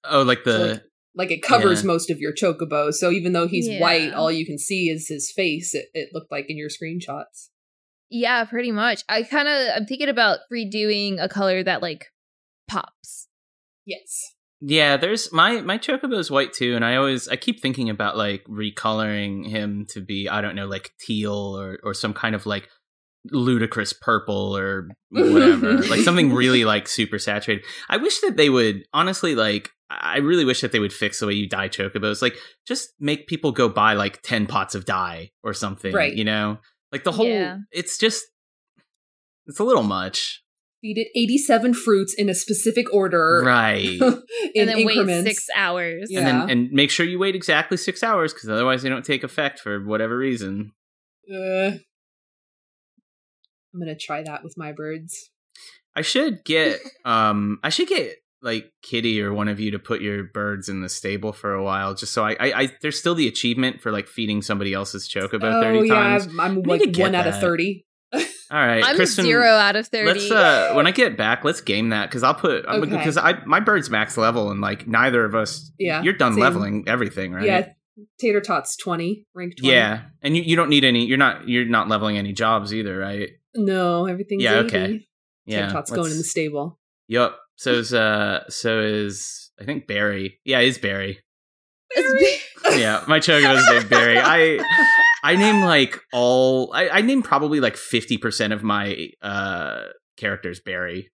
[0.04, 0.82] oh, like the So, like-
[1.16, 1.86] Like it covers Yeah.
[1.86, 2.92] most of your chocobo.
[2.92, 3.80] So even though he's Yeah.
[3.80, 5.72] white, all you can see is his face.
[5.72, 7.50] It, it looked like in your screenshots.
[8.10, 9.02] Yeah, pretty much.
[9.08, 12.06] I kind of I'm thinking about redoing a color that like
[12.66, 13.28] pops.
[13.86, 14.34] Yes.
[14.60, 18.16] Yeah, there's my my chocobo is white too, and I always I keep thinking about
[18.16, 22.46] like recoloring him to be I don't know like teal or or some kind of
[22.46, 22.68] like
[23.30, 27.64] ludicrous purple or whatever, like something really like super saturated.
[27.88, 29.70] I wish that they would honestly like.
[29.90, 32.22] I really wish that they would fix the way you dye chocobos.
[32.22, 32.36] Like,
[32.66, 35.94] just make people go buy like ten pots of dye or something.
[35.94, 36.12] Right.
[36.12, 36.58] You know,
[36.90, 37.26] like the whole.
[37.26, 37.58] Yeah.
[37.70, 38.24] It's just.
[39.46, 40.42] It's a little much,
[40.84, 43.42] Feed it 87 fruits in a specific order.
[43.42, 43.98] Right.
[44.02, 44.22] and
[44.54, 45.24] then increments.
[45.24, 46.08] wait six hours.
[46.10, 46.18] Yeah.
[46.18, 49.24] And, then, and make sure you wait exactly six hours because otherwise they don't take
[49.24, 50.72] effect for whatever reason.
[51.26, 51.78] Uh,
[53.72, 55.30] I'm going to try that with my birds.
[55.96, 60.02] I should get, um, I should get like Kitty or one of you to put
[60.02, 63.14] your birds in the stable for a while, just so I, I, I there's still
[63.14, 66.26] the achievement for like feeding somebody else's chocobo about 30 yeah, times.
[66.26, 67.26] I'm, I'm like one that.
[67.26, 67.86] out of 30.
[68.50, 70.06] All right, I'm Kristen, zero out of thirty.
[70.20, 72.96] Let's uh when I get back, let's game that because I'll put I'm Okay.
[72.96, 76.42] because I my bird's max level and like neither of us Yeah, you're done same.
[76.42, 77.68] leveling everything right Yeah,
[78.18, 79.58] Tater Tots twenty ranked.
[79.60, 79.72] 20.
[79.74, 82.98] yeah and you, you don't need any you're not you're not leveling any jobs either
[82.98, 84.66] right No, everything's Yeah, 80.
[84.66, 85.06] okay.
[85.46, 86.78] yeah Tater Tots going in the stable.
[87.08, 87.36] Yep.
[87.56, 90.40] So is uh so is I think Barry.
[90.44, 91.20] Yeah, is Barry.
[91.94, 92.22] It's
[92.72, 94.18] be- Yeah, my chocobo's named Barry.
[94.18, 94.58] I
[95.22, 99.82] I name like all I, I name probably like fifty percent of my uh
[100.16, 101.10] characters Barry.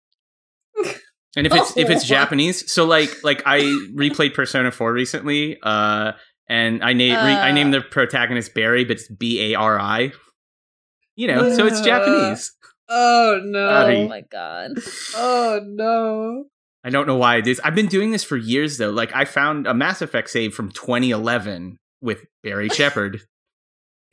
[1.37, 2.09] And if it's if it's Oh.
[2.09, 3.61] Japanese, so like like I
[3.95, 6.13] replayed Persona 4 recently, uh
[6.49, 7.55] and I name re- I Uh.
[7.55, 10.13] named the protagonist Barry, but it's B A R I.
[11.17, 11.85] You know, so it's Uh.
[11.85, 12.53] Japanese.
[12.89, 13.69] Oh no!
[13.69, 13.97] Barry.
[13.99, 14.71] oh my god.
[15.15, 16.45] Oh no!
[16.83, 17.61] I don't know why I did.
[17.63, 18.91] I've been doing this for years though.
[18.91, 23.21] Like I found a Mass Effect save from 2011 with Barry Shepard.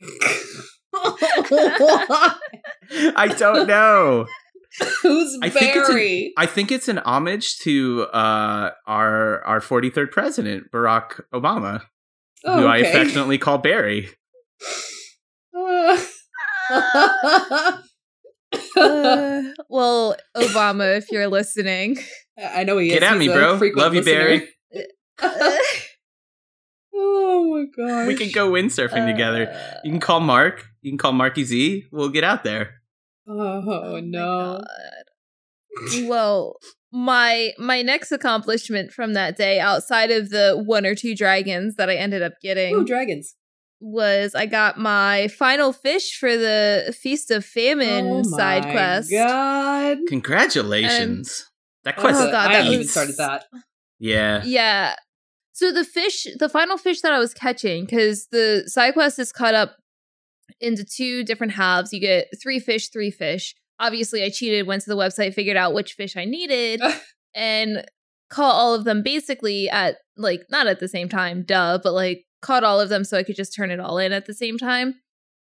[0.94, 2.34] I
[3.38, 4.26] don't know.
[5.02, 6.32] Who's I think it's an- Barry?
[6.36, 11.82] I think it's an homage to uh, our our 43rd president Barack Obama,
[12.44, 14.10] Oh, who I affectionately call Barry.
[15.56, 15.98] Uh,
[19.68, 21.98] well, Obama, if you're listening.
[22.42, 22.94] I know he is.
[22.94, 23.52] Get at He's me, bro.
[23.74, 24.02] Love you, listener.
[24.04, 24.48] Barry.
[27.00, 28.08] Oh my god.
[28.08, 29.48] We can go windsurfing together.
[29.50, 30.66] Uh, You can call Mark.
[30.82, 31.84] You can call Marky Z.
[31.92, 32.80] We'll get out there.
[33.28, 34.60] Oh, my no.
[34.60, 36.08] God.
[36.08, 36.56] well,
[36.90, 41.88] my my next accomplishment from that day, outside of the one or two dragons that
[41.90, 43.36] I ended up getting, Oh, dragons.
[43.80, 49.10] Was I got my final fish for the Feast of Famine oh side my quest.
[49.10, 49.98] God.
[50.08, 51.46] Congratulations.
[51.84, 52.18] that Oh, quest.
[52.18, 53.44] God, I that haven't even was- started that.
[53.98, 54.42] yeah.
[54.44, 54.94] Yeah.
[55.52, 59.32] So the fish, the final fish that I was catching, because the side quest is
[59.32, 59.76] cut up
[60.60, 61.92] into two different halves.
[61.92, 63.54] You get three fish, three fish.
[63.80, 66.80] Obviously, I cheated, went to the website, figured out which fish I needed,
[67.34, 67.84] and
[68.30, 72.24] caught all of them basically at like not at the same time, duh, but like
[72.40, 74.58] caught all of them so I could just turn it all in at the same
[74.58, 74.96] time.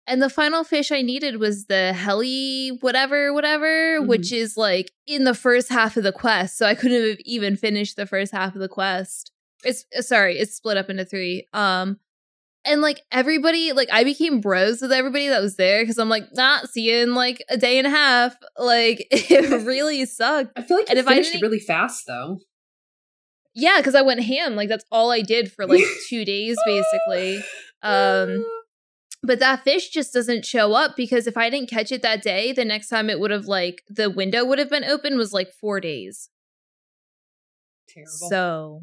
[0.06, 4.08] And the final fish I needed was the heli whatever whatever, Mhm.
[4.08, 6.58] which is like in the first half of the quest.
[6.58, 9.30] So I couldn't have even finished the first half of the quest.
[9.64, 11.46] It's uh, sorry, it's split up into three.
[11.52, 12.00] Um
[12.64, 16.24] and like everybody, like I became bros with everybody that was there because I'm like,
[16.34, 18.36] not see you in like a day and a half.
[18.58, 20.52] Like it really sucked.
[20.56, 22.38] I feel like And if I finished really fast, though.
[23.54, 24.56] Yeah, because I went ham.
[24.56, 27.42] Like that's all I did for like two days basically.
[27.82, 28.44] Um
[29.24, 32.52] but that fish just doesn't show up because if I didn't catch it that day,
[32.52, 35.52] the next time it would have like the window would have been open was like
[35.52, 36.28] four days.
[37.88, 38.28] Terrible.
[38.28, 38.80] So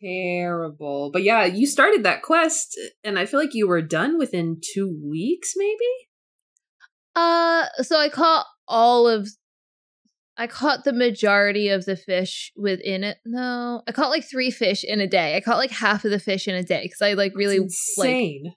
[0.00, 1.10] Terrible.
[1.12, 4.88] But yeah, you started that quest, and I feel like you were done within two
[4.88, 6.08] weeks, maybe?
[7.16, 9.28] uh so I caught all of
[10.36, 13.18] I caught the majority of the fish within it.
[13.24, 15.36] No, I caught like three fish in a day.
[15.36, 17.94] I caught like half of the fish in a day because I like really That's
[17.96, 18.54] like insane.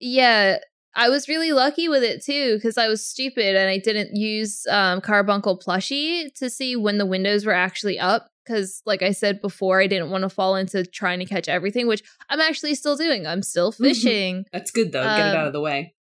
[0.00, 0.58] Yeah,
[0.94, 4.66] I was really lucky with it too because I was stupid and I didn't use
[4.70, 8.28] um, Carbuncle plushie to see when the windows were actually up.
[8.44, 11.86] Because, like I said before, I didn't want to fall into trying to catch everything,
[11.86, 13.24] which I'm actually still doing.
[13.24, 13.76] I'm still Mhm.
[13.76, 14.44] fishing.
[14.52, 15.04] That's good, though.
[15.04, 15.94] Get it Um, out of the way.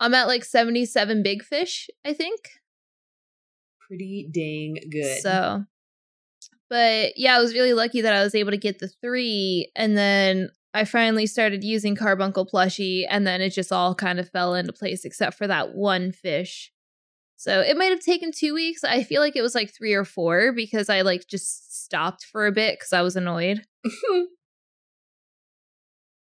[0.00, 2.40] I'm at like 77 big fish, I think.
[3.88, 5.20] Pretty dang good.
[5.20, 5.64] So,
[6.70, 9.96] but yeah, I was really lucky that I was able to get the three, and
[9.96, 14.54] then I finally started using Carbuncle plushie, and then it just all kind of fell
[14.54, 16.72] into place except for that one fish.
[17.36, 18.84] So it might have taken two weeks.
[18.84, 22.46] I feel like it was like three or four because I like just stopped for
[22.46, 23.62] a bit because I was annoyed.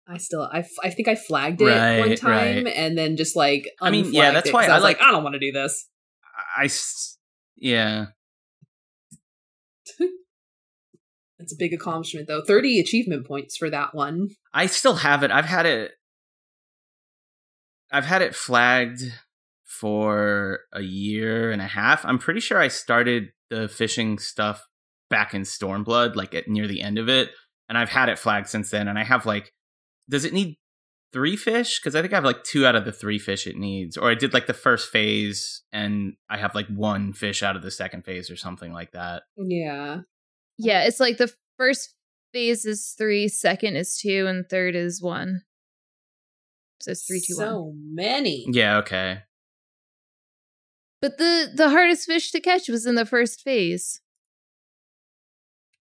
[0.09, 1.65] I still, I, f- I think I flagged it
[1.99, 2.73] one time right.
[2.75, 5.07] and then just like, I mean, yeah, that's it why 'cause I was like, like-
[5.07, 5.87] I don't want to do this.
[6.57, 7.16] I s-
[7.57, 8.07] yeah.
[11.39, 12.43] That's a big accomplishment though.
[12.45, 14.29] 30 achievement points for that one.
[14.53, 15.31] I still have it.
[15.31, 15.91] I've had it.
[17.91, 19.01] I've had it flagged
[19.65, 22.05] for a year and a half.
[22.05, 24.65] I'm pretty sure I started the fishing stuff
[25.09, 27.29] back in Stormblood, like at near the end of it,
[27.69, 28.87] and I've had it flagged since then.
[28.87, 29.53] And I have like,
[30.09, 30.57] does it need
[31.13, 31.79] three fish?
[31.79, 33.97] Because I think I have like two out of the three fish it needs.
[33.97, 37.61] Or I did like the first phase, and I have like one fish out of
[37.61, 39.23] the second phase, or something like that.
[39.37, 40.01] Yeah.
[40.57, 41.95] Yeah, it's like the first
[42.33, 45.41] phase is three, second is two, and third is one.
[46.81, 47.47] So it's three, two, one.
[47.47, 48.45] so many.
[48.51, 48.77] Yeah.
[48.77, 49.19] Okay.
[51.01, 54.01] But the the hardest fish to catch was in the first phase.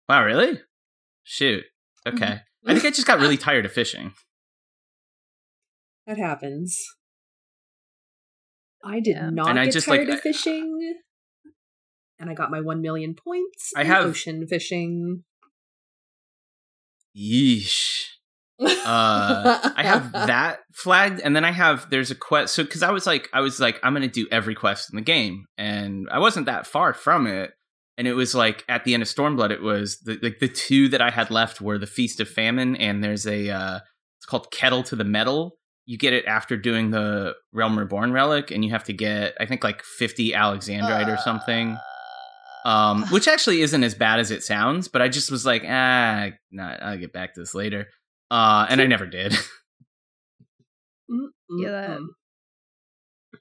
[0.08, 0.24] Wow.
[0.24, 0.60] Really?
[1.24, 1.64] Shoot.
[2.06, 2.16] Mm-hmm.
[2.16, 2.40] Okay.
[2.66, 4.12] I think I just got really tired of fishing.
[6.06, 6.78] That happens.
[8.84, 9.30] I did Yeah.
[9.30, 10.96] not And I get just, tired like, of fishing.
[12.18, 13.72] And I got my 1 million points.
[13.76, 15.24] I have- ocean fishing.
[17.16, 18.06] Yeesh.
[18.60, 22.90] uh i have that flagged and then i have there's a quest so because i
[22.92, 26.18] was like i was like i'm gonna do every quest in the game and i
[26.18, 27.50] wasn't that far from it
[27.98, 30.88] and it was like at the end of stormblood it was the like the two
[30.88, 33.80] that i had left were the feast of famine and there's a uh
[34.18, 35.56] it's called kettle to the metal
[35.86, 39.46] you get it after doing the realm reborn relic and you have to get i
[39.46, 41.76] think like 50 alexandrite or something
[42.64, 46.28] um, which actually isn't as bad as it sounds, but I just was like, ah,
[46.52, 47.88] nah, I'll get back to this later.
[48.30, 49.34] Uh, and I never did.
[51.50, 52.00] Yeah, that-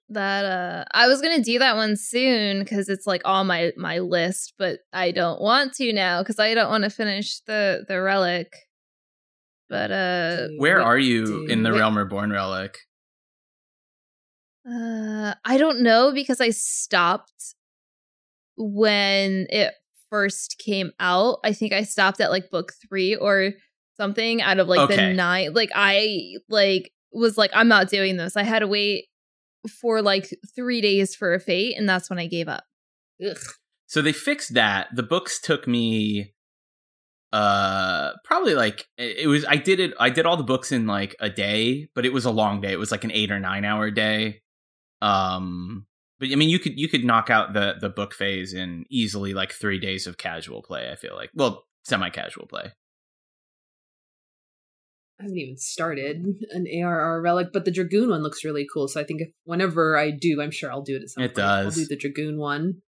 [0.09, 3.99] That uh I was gonna do that one soon because it's like on my my
[3.99, 8.01] list, but I don't want to now because I don't want to finish the the
[8.01, 8.51] relic.
[9.71, 11.79] But uh Where are you in the it.
[11.79, 12.77] Realm Reborn relic?
[14.69, 17.55] Uh, I don't know because I stopped
[18.57, 19.73] when it
[20.09, 21.39] first came out.
[21.45, 23.53] I think I stopped at like book three or
[23.95, 25.53] something out of like the nine.
[25.53, 28.35] Like I like was like I'm not doing this.
[28.35, 29.05] I had to wait
[29.81, 32.65] for like three days for a fate, and that's when I gave up.
[33.25, 33.37] Ugh.
[33.87, 34.89] So they fixed that.
[34.93, 36.33] The books took me
[37.33, 41.15] uh probably like it was I did it I did all the books in like
[41.19, 42.71] a day, but it was a long day.
[42.73, 44.41] It was like an 8 or 9 hour day.
[45.01, 45.85] Um
[46.19, 49.33] but I mean you could you could knock out the the book phase in easily
[49.33, 51.29] like 3 days of casual play, I feel like.
[51.33, 52.73] Well, semi-casual play.
[55.19, 58.87] I haven't even started an ARR relic, but the Dragoon one looks really cool.
[58.87, 61.35] So I think if whenever I do, I'm sure I'll do it at some It
[61.35, 61.47] point.
[61.47, 61.75] I'll does.
[61.75, 62.81] do the Dragoon one.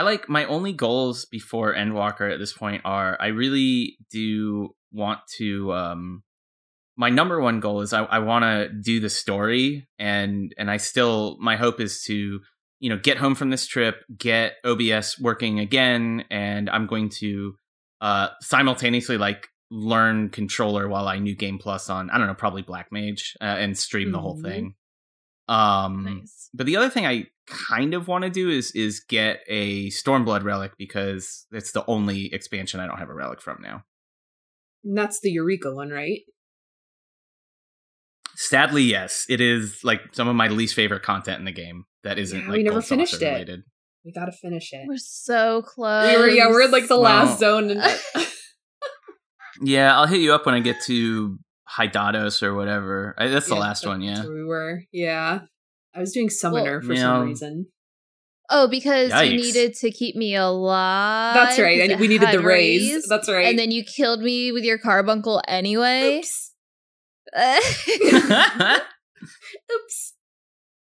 [0.00, 5.20] I like my only goals before Endwalker at this point are I really do want
[5.36, 6.22] to um
[6.96, 10.78] my number one goal is I, I want to do the story and and I
[10.78, 12.40] still my hope is to
[12.78, 17.54] you know get home from this trip get OBS working again and I'm going to
[18.00, 22.62] uh simultaneously like learn controller while I new game plus on I don't know probably
[22.62, 24.42] Black Mage uh, and stream the whole Mhm.
[24.42, 24.74] thing
[25.48, 26.48] um Nice.
[26.54, 30.44] but the other thing I kind of want to do is is get a Stormblood
[30.44, 33.82] relic because it's the only expansion I don't have a relic from now.
[34.84, 36.20] And that's the Eureka one, right?
[38.36, 42.18] Sadly, yes, it is like some of my least favorite content in the game that
[42.18, 43.26] isn't Yeah, like we never finished it.
[43.26, 43.60] related.
[44.04, 44.86] We gotta finish it.
[44.88, 46.14] We're so close.
[46.14, 47.70] We were, yeah, we're in like the Well- last zone.
[47.70, 47.82] And
[49.62, 51.38] Yeah, I'll hit you up when I get to
[51.68, 53.14] Hydatos or whatever.
[53.18, 54.00] I, that's the Yeah, last one.
[54.00, 54.84] Yeah, we were.
[54.90, 55.40] Yeah,
[55.94, 57.00] I was doing Summoner for Yeah.
[57.00, 57.66] some reason.
[58.52, 59.30] Oh, because Yikes.
[59.30, 61.34] you needed to keep me alive.
[61.34, 61.92] That's right.
[61.92, 62.92] I, we needed the raise.
[62.94, 63.46] raise, That's right.
[63.46, 66.18] And then you killed me with your carbuncle anyway.
[66.18, 66.52] oops,
[69.72, 70.14] oops.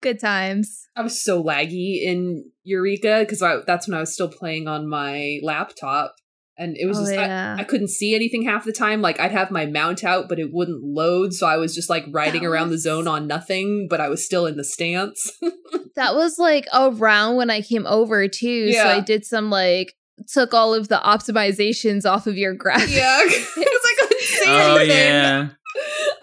[0.00, 0.88] Good times.
[0.96, 5.38] I was so laggy in Eureka because that's when I was still playing on my
[5.44, 6.16] laptop,
[6.62, 7.56] and it was Oh, just yeah.
[7.58, 9.02] I, I couldn't see anything half the time.
[9.02, 12.04] Like I'd have my mount out, but it wouldn't load, so I was just like
[12.10, 13.86] riding That around the zone on nothing.
[13.90, 15.20] But I was still in the stance.
[15.94, 18.72] That was like around when I came over too.
[18.72, 18.88] So Yeah.
[18.96, 19.92] I did some like
[20.32, 22.96] took all of the optimizations off of your graphics.
[22.96, 25.50] yeah, because I couldn't see oh anything.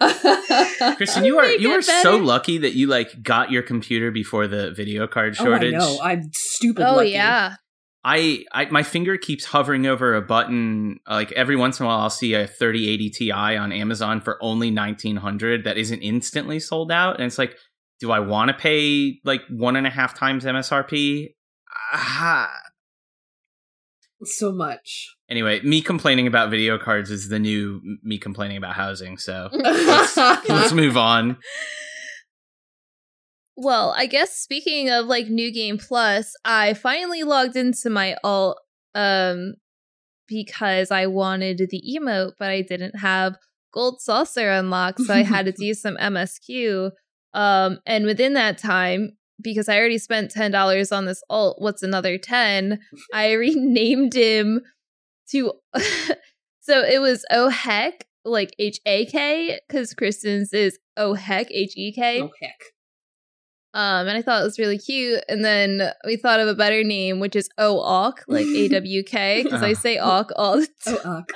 [0.00, 4.10] yeah, Kristen, you are you are get so lucky that you like got your computer
[4.10, 5.74] before the video card shortage.
[5.74, 5.98] Oh, I shortage.
[5.98, 5.98] know.
[6.02, 6.84] I'm stupid.
[6.86, 7.10] Oh lucky.
[7.10, 7.54] yeah.
[8.02, 12.00] I, I my finger keeps hovering over a button like every once in a while
[12.00, 17.16] I'll see a 3080 Ti on Amazon for only 1900 that isn't instantly sold out
[17.16, 17.56] and it's like
[17.98, 21.34] do I want to pay like one and a half times MSRP
[21.92, 22.50] ah,
[24.24, 25.16] so much.
[25.28, 29.16] Anyway, me complaining about video cards is the new me complaining about housing.
[29.18, 31.38] So let's, let's move on.
[33.62, 38.58] Well, I guess speaking of like New Game Plus, I finally logged into my alt
[38.94, 39.52] um
[40.26, 43.36] because I wanted the emote, but I didn't have
[43.74, 46.90] Gold Saucer unlocked, so I had to do some MSQ.
[47.34, 51.82] Um, and within that time, because I already spent ten dollars on this alt, what's
[51.82, 52.80] another ten?
[53.12, 54.62] I renamed him
[55.32, 55.52] to
[56.60, 61.74] so it was Oh Heck, like H A K, because Kristen's is Oh Heck, H
[61.76, 62.22] E K.
[62.22, 62.56] Oh heck.
[63.72, 65.22] Um, and I thought it was really cute.
[65.28, 69.02] And then we thought of a better name, which is O Awk, like A W
[69.04, 69.74] K, because I Uh.
[69.74, 70.96] say Awk all the time.
[71.04, 71.32] Oh, uck.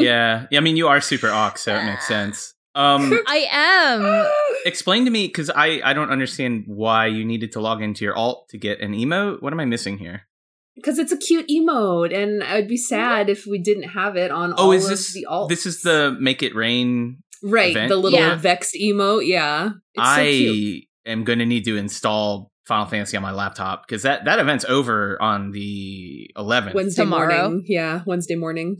[0.00, 0.58] Yeah, yeah.
[0.58, 2.54] I mean, you are super awk, so it makes sense.
[2.74, 4.30] Um, I am.
[4.66, 8.14] explain to me because I I don't understand why you needed to log into your
[8.16, 9.40] alt to get an emote.
[9.42, 10.28] What am I missing here?
[10.76, 14.52] Because it's a cute emote, and I'd be sad if we didn't have it on
[14.58, 15.48] Oh, all is of this the alts.
[15.48, 17.22] this is the make it rain?
[17.42, 17.88] right event?
[17.88, 18.36] the little Yeah.
[18.36, 19.26] vexed emote?
[19.26, 20.84] Yeah, it's so I cute.
[21.06, 24.64] Am going to need to install Final Fantasy on my laptop because that that event's
[24.64, 26.74] over on the 11th.
[26.74, 27.42] Wednesday Tomorrow.
[27.48, 27.64] morning.
[27.68, 28.78] Yeah, Wednesday morning.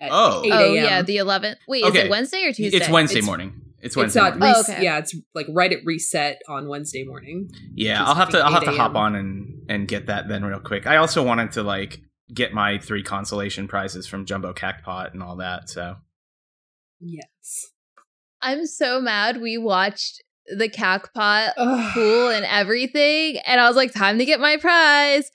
[0.00, 0.42] At Oh.
[0.44, 1.56] 8 Oh yeah, the 11th.
[1.66, 2.06] Wait, is Okay.
[2.06, 2.76] it Wednesday or Tuesday?
[2.76, 3.62] It's Wednesday It's- morning.
[3.80, 4.20] It's It's Wednesday.
[4.20, 4.38] not.
[4.38, 4.54] morning.
[4.56, 4.82] Oh, okay.
[4.82, 7.48] Yeah, it's like right at reset on Wednesday morning.
[7.74, 10.58] yeah, I'll have to I'll have to hop on and and get that then real
[10.58, 10.86] quick.
[10.88, 12.00] I also wanted to like
[12.34, 15.68] get my three consolation prizes from Jumbo Cactpot and all that.
[15.70, 15.96] So
[17.00, 17.70] Yes.
[18.42, 20.22] I'm so mad we watched
[20.56, 21.92] the Cactpot Ugh.
[21.94, 25.30] pool and everything, and I was like, time to get my prize.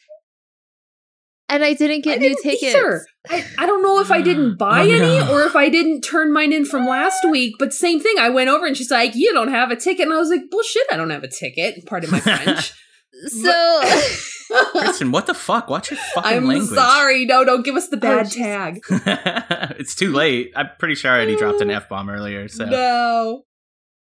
[1.49, 2.76] And I didn't get I new didn't tickets.
[2.76, 3.05] either.
[3.30, 5.32] I, I don't know if I didn't buy Oh, any no.
[5.34, 8.16] or if I didn't turn mine in from last week, but same thing.
[8.18, 10.05] I went over and she's like, You don't have a ticket.
[10.05, 11.86] And I was like, Bullshit, I don't have a ticket.
[11.86, 12.74] Pardon my French.
[13.28, 13.82] So
[14.72, 15.70] Kristen, what the fuck?
[15.70, 16.72] Watch your fucking I'm language.
[16.72, 17.26] sorry.
[17.26, 18.36] No, don't give us the bad jeez.
[18.36, 18.80] tag.
[19.80, 20.51] it's too late.
[20.55, 22.47] I'm pretty sure I already dropped an f bomb earlier.
[22.49, 23.43] So No.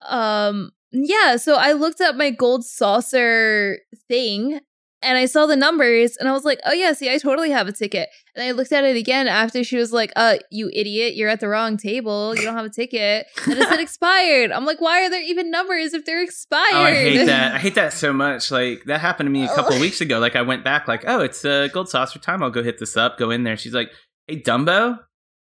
[0.07, 3.79] um yeah so i looked up my gold saucer
[4.09, 4.61] thing
[5.03, 7.69] and i saw the numbers and i was like oh yeah see i totally have
[7.69, 11.15] a ticket and i looked at it again after she was like uh you idiot
[11.15, 14.65] you're at the wrong table you don't have a ticket and it said expired i'm
[14.65, 17.55] like why are there even numbers if they're expired Oh, I hate that.
[17.55, 18.51] I hate that so much.
[18.51, 20.19] Like that happened to me a couple of weeks ago.
[20.19, 22.43] Like I went back, like, oh, it's uh, gold saucer time.
[22.43, 23.19] I'll go hit this up.
[23.19, 23.57] Go in there.
[23.57, 23.91] She's like,
[24.27, 24.99] hey, Dumbo,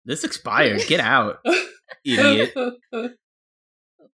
[0.05, 0.81] this expired.
[0.87, 1.37] Get out,
[2.05, 2.53] idiot.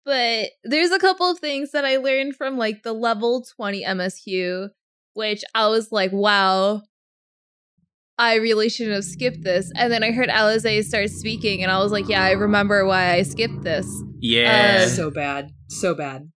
[0.05, 4.69] But there's a couple of things that i learned from like the level 20 msq
[5.13, 6.81] which i was like wow
[8.17, 9.71] I really shouldn't have skipped this.
[9.75, 13.13] And then I heard Alisaie start speaking, and I was like, yeah, I remember why
[13.13, 13.87] I skipped this.
[14.19, 15.49] Yeah, Uh, so bad.
[15.69, 16.31] So bad.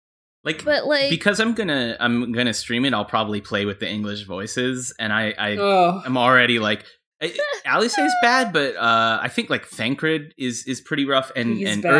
[0.45, 2.93] like But like, because I'm gonna I'm gonna stream it.
[2.93, 6.01] I'll probably play with the English voices, and I I Oh.
[6.05, 6.86] am already like.
[7.66, 11.68] Alice is bad, but uh, I think like Thancred is is pretty rough, and He's
[11.70, 11.91] and bad.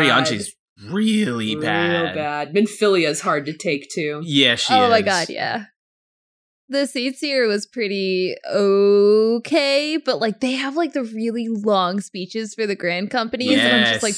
[0.78, 2.02] Urianger's really bad.
[2.04, 2.54] Real bad.
[2.54, 4.20] Minfilia is hard to take too.
[4.24, 5.66] Yeah, she oh my god, yeah.
[6.68, 12.54] The seats here was pretty okay, but like they have like the really long speeches
[12.54, 14.16] for the grand companies, and I'm just like,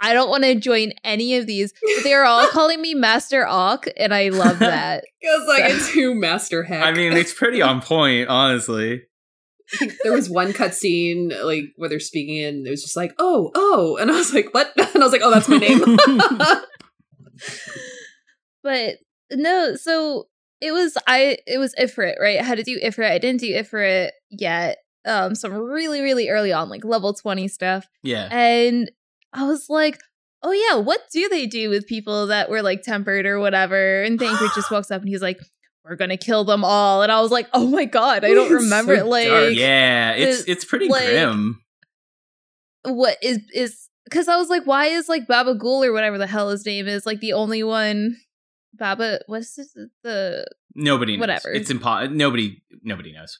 [0.00, 1.72] I don't want to join any of these.
[1.96, 5.04] But they are all calling me Master Awk, and I love that.
[5.20, 6.84] It's like a two master heck.
[6.84, 9.02] I mean, it's pretty on point, honestly.
[9.72, 13.14] I think there was one cutscene like where they're speaking and it was just like,
[13.18, 14.72] oh, oh, and I was like, what?
[14.94, 15.82] And I was like, oh, that's my name.
[18.62, 18.94] But
[19.30, 20.28] no, so
[20.60, 22.40] it was I it was Ifrit, right?
[22.40, 23.10] I had to do Ifrit.
[23.10, 24.78] I didn't do Ifrit yet.
[25.06, 27.86] Um, some really, really early on, like level 20 stuff.
[28.02, 28.26] Yeah.
[28.30, 28.90] And
[29.34, 30.00] I was like,
[30.42, 34.02] oh yeah, what do they do with people that were like tempered or whatever?
[34.02, 35.40] And Thancred just walks up and he's like,
[35.84, 37.02] We're gonna kill them all.
[37.02, 39.52] And I was like, Oh my god, I don't It's remember so like dark.
[39.54, 41.60] yeah, it's the- it's pretty like- grim.
[42.84, 46.26] what is is because I was like, why is like Baba Ghoul or whatever the
[46.26, 48.16] hell his name is like the only one
[48.74, 51.20] Baba what's this, the Nobody knows.
[51.20, 51.50] whatever.
[51.52, 52.14] It's impossible.
[52.16, 53.38] Nobody nobody knows.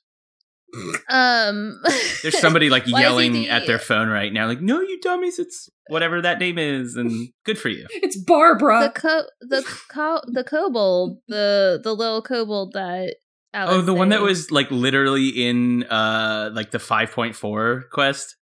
[1.09, 1.81] Um
[2.23, 4.81] There's somebody like Why is he yelling the- at their phone right now, like, "No,
[4.81, 5.39] you dummies!
[5.39, 8.81] It's whatever that name is, and good for you." it's Barbara.
[8.95, 13.17] the co the co the kobold the the little kobold that
[13.57, 18.35] Oh, the one that was like literally in uh like the 5.4 quest.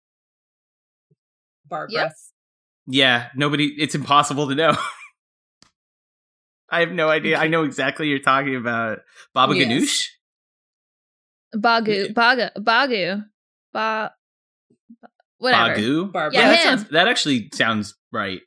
[1.69, 1.93] Barbara.
[1.93, 2.13] Yep.
[2.87, 3.75] Yeah, nobody.
[3.79, 4.75] It's impossible to know.
[6.71, 7.37] I have no idea.
[7.37, 9.01] I know exactly you're talking about
[9.35, 9.69] Baba Yes.
[9.69, 10.07] Ganoush.
[11.55, 13.25] Bagu Baga Bagu
[13.73, 14.13] Ba
[15.39, 16.13] whatever Bagu.
[16.13, 16.39] Barbara.
[16.39, 16.85] Yeah, that sounds.
[16.91, 18.41] That actually sounds right.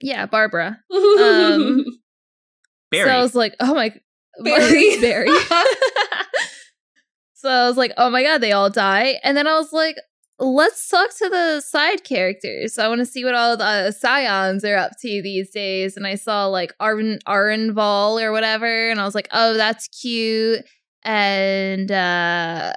[0.00, 1.84] yeah Barbara Um,
[2.90, 3.08] Barry.
[3.08, 3.92] so I was like oh my
[4.42, 4.96] Barry.
[5.00, 5.28] Barry
[7.34, 9.20] So I was like, oh my god, they all die.
[9.22, 9.96] And then I was like,
[10.38, 12.74] let's talk to the side characters.
[12.74, 15.96] So I want to see what all the scions are up to these days.
[15.96, 20.64] And I saw like Arven Arenval or whatever, and I was like, oh, that's cute.
[21.06, 22.72] And uh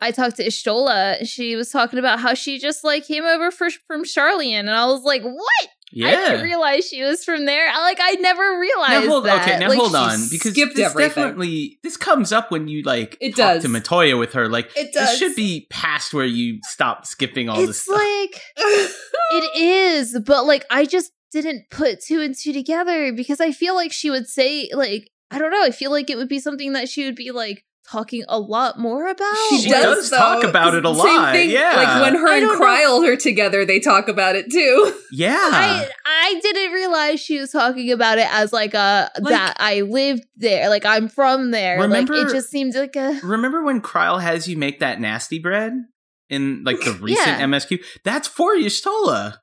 [0.00, 1.26] I talked to Y'shtola.
[1.26, 4.86] She was talking about how she just like came over for, from Sharlayan, and I
[4.86, 5.68] was like, "What?
[5.92, 6.08] Yeah.
[6.08, 7.68] I didn't realize she was from there.
[7.70, 9.42] I, like, I never now realized hold, that.
[9.42, 11.22] okay, now Like, hold on because skipped this everything.
[11.22, 13.62] definitely this comes up when you like It talk does.
[13.62, 14.48] to Matoya with her.
[14.48, 15.18] Like It this does.
[15.18, 17.96] should be past where you stop skipping all this It's stuff.
[17.96, 23.52] like it is, but like I just didn't put two and two together because I
[23.52, 25.62] feel like she would say like I don't know.
[25.62, 28.78] I feel like it would be something that she would be like talking a lot
[28.78, 29.34] more about.
[29.50, 30.16] She, She does, does though.
[30.16, 31.72] talk about it a Same lot, thing, yeah.
[31.76, 32.64] Like when her I and don't know.
[32.66, 34.94] Krile are together, they talk about it too.
[35.12, 35.36] yeah.
[35.38, 39.82] I I didn't realize she was talking about it as like a Like- that I
[39.82, 41.80] lived there, like I'm from there.
[41.80, 45.38] Remember- like it just seemed like a Remember when Krile has you make that nasty
[45.38, 45.72] bread
[46.30, 47.40] in like the recent Yeah.
[47.46, 47.84] MSQ?
[48.04, 49.38] That's for Y'shtola.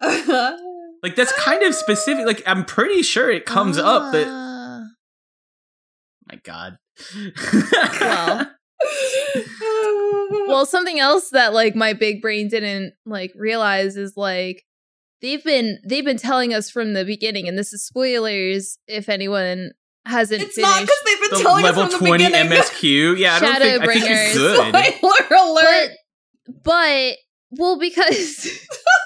[1.02, 2.24] Like that's kind of specific.
[2.26, 4.30] Like I'm pretty sure it comes up that Ah.
[4.30, 4.43] my
[6.44, 6.78] god.
[8.00, 8.50] Well.
[10.46, 14.64] well something else that like my big brain didn't like realize is like
[15.22, 19.70] they've been they've been telling us from the beginning and this is spoilers if anyone
[20.06, 22.52] hasn't it's not because they've been the telling level us from the 20 beginning.
[22.52, 23.18] MSQ.
[23.18, 24.34] Yeah, I don't think I think Shadowbringers.
[24.34, 24.94] you're good.
[24.94, 25.90] Spoiler alert!
[26.46, 27.16] but but
[27.52, 28.48] well because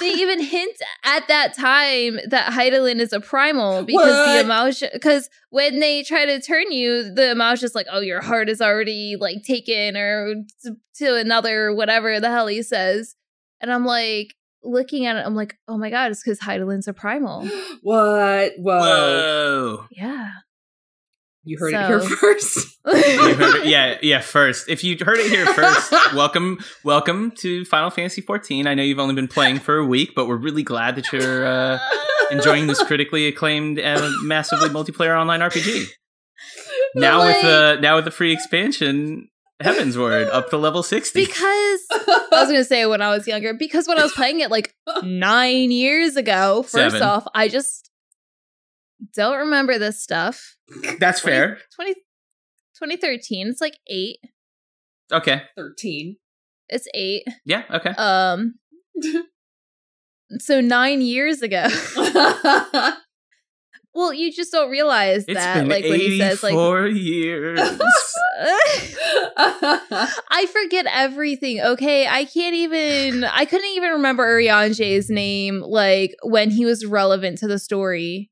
[0.00, 4.92] they even hint at that time that Hydaelyn is a primal because the What?
[4.92, 8.60] Because when they try to turn you, the Amalj'aa is like, oh, your heart is
[8.60, 13.16] already like taken or to, to another whatever the hell he says,
[13.60, 16.92] and I'm like looking at it, I'm like, oh my god, it's because Hydaelyn's a
[16.92, 17.48] primal.
[17.82, 18.52] What?
[18.58, 18.80] Whoa.
[18.80, 19.84] Whoa.
[19.90, 20.30] Yeah.
[21.42, 22.66] You heard it here first.
[22.92, 24.20] It, yeah, yeah.
[24.20, 28.66] First, if you heard it here first, welcome, welcome to Final Fantasy 14.
[28.66, 31.46] I know you've only been playing for a week, but we're really glad that you're
[31.46, 31.78] uh,
[32.30, 35.88] enjoying this critically acclaimed, uh, massively multiplayer online RPG.
[36.94, 39.28] Now with the now with the free expansion,
[39.62, 41.20] Heavensward up to level 60.
[41.24, 44.50] because I was gonna say when I was younger, because when I was playing it
[44.50, 47.02] like nine years ago, first Seven.
[47.02, 47.89] off, I just
[49.14, 50.56] don't remember this stuff.
[50.98, 51.58] That's fair.
[51.74, 53.48] 20, 2013.
[53.48, 54.18] It's like eight.
[55.12, 55.42] Okay.
[55.56, 56.16] 13.
[56.68, 57.24] It's eight.
[57.44, 57.64] Yeah.
[57.70, 57.90] Okay.
[57.90, 58.54] Um.
[60.38, 61.66] So nine years ago.
[63.94, 67.58] well, you just don't realize It's that, been like when he says, like, four years.
[69.36, 71.60] I forget everything.
[71.60, 73.24] Okay, I can't even.
[73.24, 78.30] I couldn't even remember Urianger's name, like when he was relevant to the story.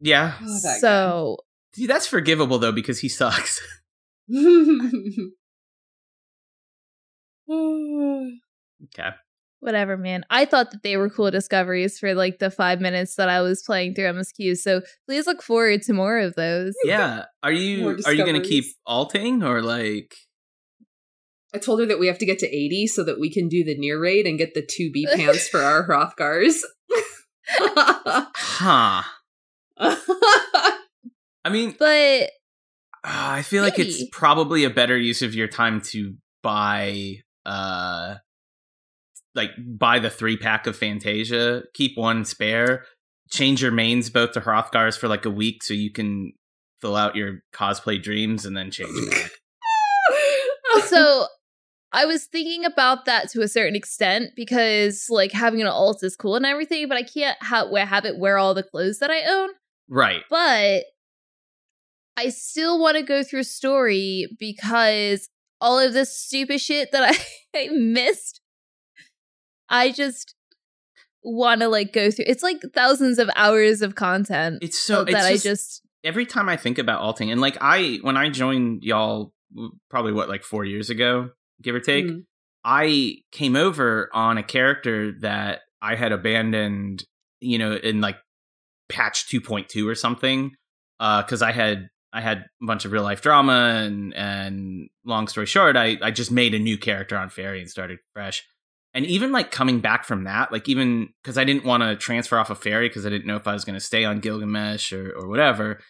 [0.00, 0.34] Yeah.
[0.40, 1.36] Oh, that so
[1.74, 3.60] See, that's forgivable though because he sucks.
[8.82, 9.10] Okay.
[9.60, 10.24] whatever, man.
[10.30, 13.62] I thought that they were cool discoveries for like the five minutes that I was
[13.62, 14.56] playing through MSQ.
[14.56, 16.72] So please look forward to more of those.
[16.84, 17.24] Yeah.
[17.42, 20.14] Are you are you gonna keep alting or like
[21.54, 23.64] I told her that we have to get to 80 so that we can do
[23.64, 26.58] the NieR raid and get the 2B pants for our Hrothgars.
[27.48, 29.02] huh?
[31.44, 32.30] I mean, But
[33.02, 37.16] uh, I feel like it's probably a better use of your time to buy
[37.46, 38.16] uh
[39.34, 42.84] like buy the three pack of Fantasia, keep one spare,
[43.30, 46.32] change your mains both to Hrothgars for like a week so you can
[46.80, 49.30] fill out your cosplay dreams and then change it back.
[50.86, 51.26] so
[51.92, 56.16] I was thinking about that to a certain extent because like having an alt is
[56.16, 59.10] cool and everything, but I can't ha- wear, have it wear all the clothes that
[59.10, 59.50] I own.
[59.90, 60.22] Right.
[60.30, 60.84] But
[62.16, 65.28] I still want to go through story because
[65.60, 68.40] all of this stupid shit that I, I missed,
[69.68, 70.34] I just
[71.22, 72.26] want to like go through.
[72.28, 76.24] It's like thousands of hours of content It's so that it's I just, just every
[76.24, 79.32] time I think about alting, and like I when I joined y'all,
[79.90, 81.30] probably what like four years ago,
[81.60, 82.24] give or take, Mm.
[82.62, 87.04] I came over on a character that I had abandoned,
[87.40, 88.18] you know, in like
[88.90, 90.50] patch two point two or something,
[90.98, 95.28] Uh, because I had I had a bunch of real life drama, and and long
[95.28, 98.44] story short, I I just made a new character on Faerie and started fresh.
[98.92, 102.36] And even like coming back from that, like even because I didn't want to transfer
[102.38, 104.92] off of Faerie because I didn't know if I was going to stay on Gilgamesh
[104.92, 105.80] or or whatever.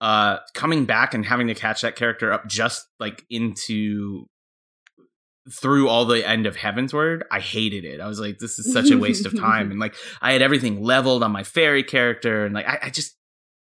[0.00, 4.26] Uh, coming back and having to catch that character up just like into
[5.50, 8.00] through all the end of Heavensward, I hated it.
[8.00, 9.70] I was like, this is such a waste of time.
[9.70, 13.16] And like, I had everything leveled on my Faerie character, and like, I, I just,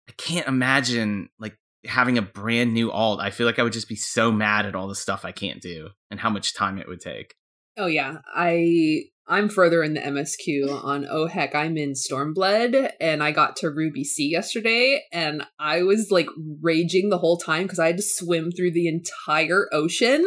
[0.08, 3.90] I can't imagine like having a brand new alt, I feel like I would just
[3.90, 6.88] be so mad at all the stuff I can't do and how much time it
[6.88, 7.36] would take.
[7.78, 13.24] Oh yeah, I I'm further in the MSQ on oh heck, I'm in Stormblood and
[13.24, 16.28] I got to Ruby Sea yesterday and I was like
[16.62, 20.26] raging the whole time because I had to swim through the entire ocean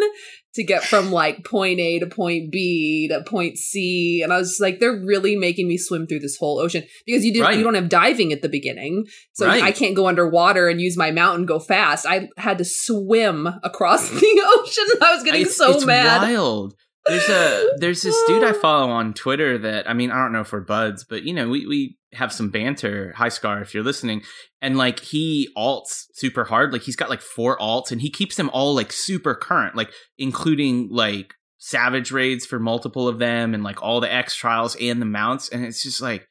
[0.55, 4.23] to get from like point A to point B to point C.
[4.25, 7.35] And I was like, they're really making me swim through this whole ocean because you
[7.35, 7.59] do Right.
[7.59, 9.05] you don't have diving at the beginning.
[9.35, 9.63] So Right.
[9.63, 12.07] I can't go underwater and use my mount and go fast.
[12.07, 14.99] I had to swim across the ocean.
[15.03, 16.23] I was getting it's, so it's mad.
[16.23, 16.75] wild.
[17.09, 20.41] There's a there's this dude I follow on Twitter that I mean I don't know
[20.41, 23.13] if we're buds, but you know we we have some banter.
[23.17, 24.23] Hi Scar, if you're listening,
[24.61, 26.73] and like he alts super hard.
[26.73, 29.91] Like he's got like four alts, and he keeps them all like super current, like
[30.19, 35.01] including like savage raids for multiple of them, and like all the X trials and
[35.01, 35.49] the mounts.
[35.49, 36.27] And it's just like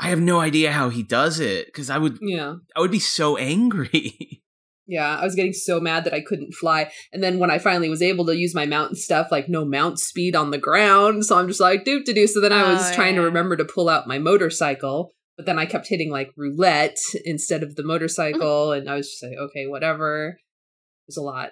[0.00, 2.56] I have no idea how he does it because I would Yeah.
[2.76, 4.42] I would be so angry.
[4.88, 6.90] Yeah, I was getting so mad that I couldn't fly.
[7.12, 9.66] And then when I finally was able to use my mount and stuff, like no
[9.66, 11.26] mount speed on the ground.
[11.26, 12.26] So I'm just like, doop to do.
[12.26, 15.58] So then I was Oh, trying to remember to pull out my motorcycle, but then
[15.58, 17.88] I kept hitting like roulette instead of the mm-hmm.
[17.88, 18.72] motorcycle.
[18.72, 20.38] and I was just like, okay, whatever.
[20.38, 21.50] It was a lot.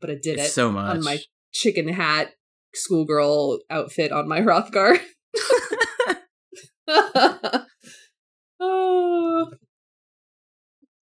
[0.00, 0.96] But I did it's it so much.
[0.96, 1.18] on my
[1.52, 2.30] chicken hat
[2.74, 5.00] schoolgirl outfit on my Hrothgar.
[6.86, 7.64] oh,
[8.60, 9.46] ah.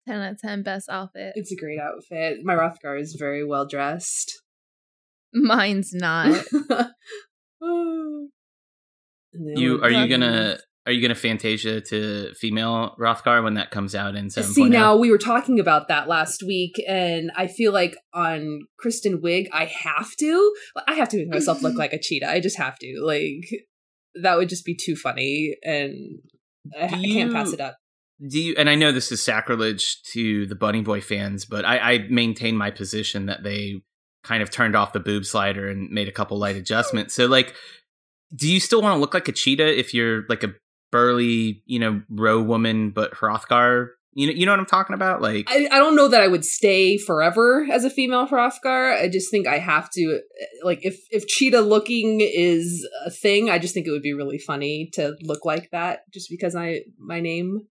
[0.07, 1.33] 10 out of 10 best outfit.
[1.35, 2.39] it's a great outfit.
[2.43, 4.41] My Hrothgar is very well dressed.
[5.33, 6.43] Mine's not.
[9.33, 14.15] You are you gonna are you gonna Fantasia to female Hrothgar when that comes out
[14.15, 14.53] in seven oh?
[14.53, 19.21] See now we were talking about that last week, and I feel like on Kristen
[19.21, 20.53] Wiig I have to.
[20.87, 22.29] I have to make myself look like a cheetah.
[22.29, 23.01] I just have to.
[23.03, 23.49] Like
[24.21, 26.19] that would just be too funny, and
[26.79, 27.75] I, Do I can't pass it up.
[28.25, 28.55] Do you?
[28.57, 32.57] And I know this is sacrilege to the Bunny Boy fans, but I, I maintain
[32.57, 33.81] my position that they
[34.23, 37.13] kind of turned off the boob slider and made a couple light adjustments.
[37.13, 37.55] So like,
[38.35, 40.53] do you still want to look like a cheetah if you're like a
[40.91, 43.89] burly, you know, row woman, but Hrothgar?
[44.13, 45.21] You know, you know what I'm talking about?
[45.21, 48.99] Like, I, I don't know that I would stay forever as a female Hrothgar.
[48.99, 50.21] I just think I have to.
[50.63, 54.39] Like, if if cheetah looking is a thing, I just think it would be really
[54.39, 57.67] funny to look like that, just because I my name.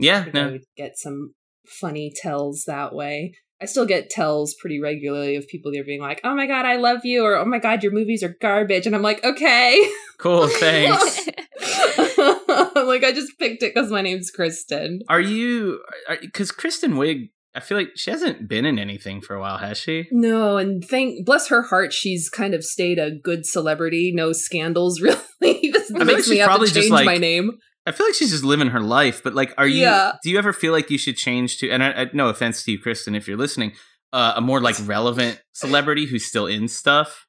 [0.00, 1.34] I yeah, think I no, would get some
[1.66, 3.34] funny tells that way.
[3.62, 6.64] I still get tells pretty regularly of people that are being like, "Oh my god,
[6.64, 9.86] I love you," or "Oh my god, your movies are garbage," and I'm like, "Okay."
[10.18, 11.28] cool, thanks.
[11.60, 15.00] I'm like, I just picked it because my name's Kristen.
[15.08, 15.80] Are you?
[16.20, 19.76] Because Kristen Wiig, I feel like she hasn't been in anything for a while, has
[19.78, 20.06] she?
[20.10, 25.00] No, and thank bless her heart, she's kind of stayed a good celebrity, no scandals.
[25.42, 27.52] Really, this think makes me have probably to change like- my name.
[27.86, 29.82] I feel like she's just living her life, but like, are you?
[29.82, 30.12] Yeah.
[30.22, 31.70] Do you ever feel like you should change to?
[31.70, 33.72] And I, I, no offense to you, Kristen, if you're listening,
[34.12, 37.26] uh, a more like relevant celebrity who's still in stuff,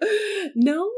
[0.54, 0.90] no,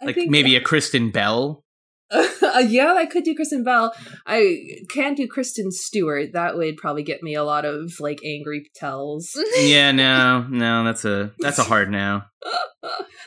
[0.00, 1.64] I like maybe a Kristen Bell.
[2.10, 3.94] Uh, yeah, I could do Kristen Bell.
[4.26, 4.58] I
[4.90, 6.32] can't do Kristen Stewart.
[6.32, 9.30] That would probably get me a lot of like angry tells.
[9.56, 12.22] yeah, no, no, that's a that's a hard no.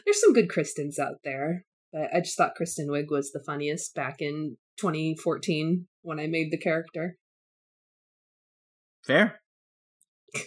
[0.05, 3.93] There's some good Kristens out there, but I just thought Kristen Wiig was the funniest
[3.95, 7.17] back in 2014 when I made the character.
[9.05, 9.39] Fair.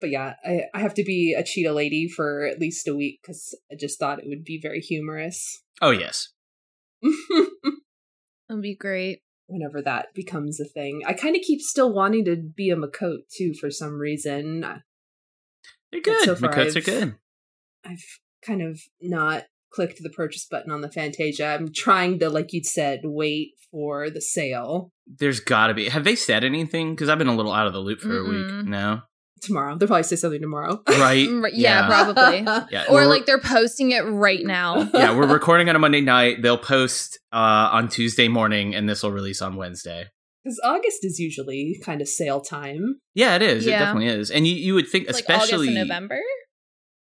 [0.00, 3.20] But yeah, I, I have to be a cheetah lady for at least a week
[3.22, 5.62] because I just thought it would be very humorous.
[5.80, 6.28] Oh yes.
[7.02, 9.20] That'd be great.
[9.46, 13.28] Whenever that becomes a thing, I kind of keep still wanting to be a Miqo'te
[13.34, 14.60] too for some reason.
[15.90, 16.22] They're good.
[16.24, 17.14] so far Miqo'tes are I've- good.
[17.86, 18.04] I've
[18.44, 19.44] kind of not
[19.74, 21.46] clicked the purchase button on the Fantasia.
[21.46, 25.88] I'm trying to, like you said, wait for the sale There's got to be.
[25.88, 26.94] Have they said anything?
[26.94, 28.58] Because I've been a little out of the loop for a Mm-mm.
[28.58, 28.66] week.
[28.68, 29.00] No,
[29.42, 29.76] tomorrow.
[29.76, 30.80] They'll probably say something tomorrow.
[30.88, 31.28] right?
[31.34, 32.38] Mm, Yeah, probably.
[32.70, 34.88] Yeah, Or we're- like they're posting it right now.
[34.94, 36.40] yeah, we're recording on a Monday night.
[36.42, 40.06] They'll post uh, on Tuesday morning, and this will release on Wednesday.
[40.44, 43.00] Because August is usually kind of sale time.
[43.14, 43.66] Yeah, it is.
[43.66, 44.30] It definitely is.
[44.30, 46.20] And you, you would think, like especially August and November.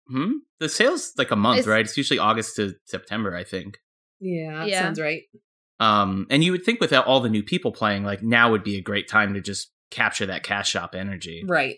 [0.08, 0.32] Hmm?
[0.60, 1.86] The sale's like a month, It's- right?
[1.86, 3.78] It's usually August to September, I think.
[4.20, 4.82] Yeah, that Yeah.
[4.82, 5.24] sounds right.
[5.80, 8.78] Um, and you would think without all the new people playing, like now would be
[8.78, 11.44] a great time to just capture that cash shop energy.
[11.46, 11.78] Right.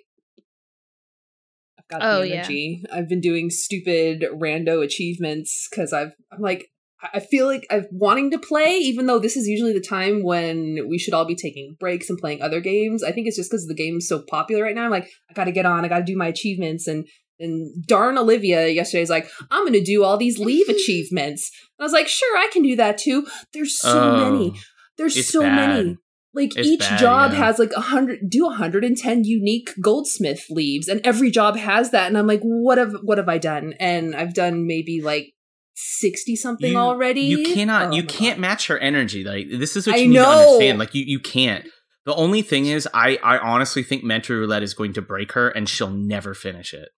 [1.80, 2.34] I've got Oh, the yeah.
[2.36, 2.84] energy.
[2.91, 6.67] I've been doing stupid rando achievements because I've I'm like
[7.01, 10.23] I- I feel like I'm wanting to play, even though this is usually the time
[10.23, 13.03] when we should all be taking breaks and playing other games.
[13.03, 14.86] I think it's just because the game's so popular right now.
[14.86, 17.07] I'm like, I gotta get on, I gotta do my achievements and
[17.39, 21.51] and darn Olivia yesterday is like, I'm gonna do all these leave achievements.
[21.77, 23.25] And I was like, sure, I can do that too.
[23.53, 24.59] There's so Oh, many.
[24.97, 25.55] There's so bad.
[25.55, 25.97] many.
[26.33, 27.38] like It's each bad, job yeah.
[27.38, 32.17] has like a hundred do 110 unique goldsmith leaves and every job has that and
[32.17, 35.33] i'm like what have what have i done and i've done maybe like
[35.75, 37.91] 60 something You- already You cannot.
[37.91, 38.41] Oh you can't God.
[38.41, 39.23] match her energy.
[39.23, 40.31] Like this is what I you need to know.
[40.39, 40.79] understand.
[40.79, 41.65] Like you, you can't.
[42.05, 45.49] The only thing is, I, I honestly think Mentor Roulette is going to break her,
[45.49, 46.89] and she'll never finish it.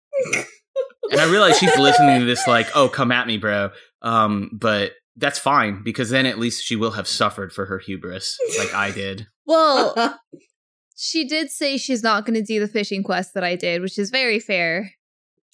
[1.11, 3.71] And I realize she's listening to this, like, "Oh, come at me, bro."
[4.03, 8.39] Um, but that's fine because then at least she will have suffered for her hubris,
[8.59, 9.27] like I did.
[9.49, 10.19] Well,
[10.97, 13.99] she did say she's not going to do the fishing quest that I did, which
[13.99, 14.91] is very fair.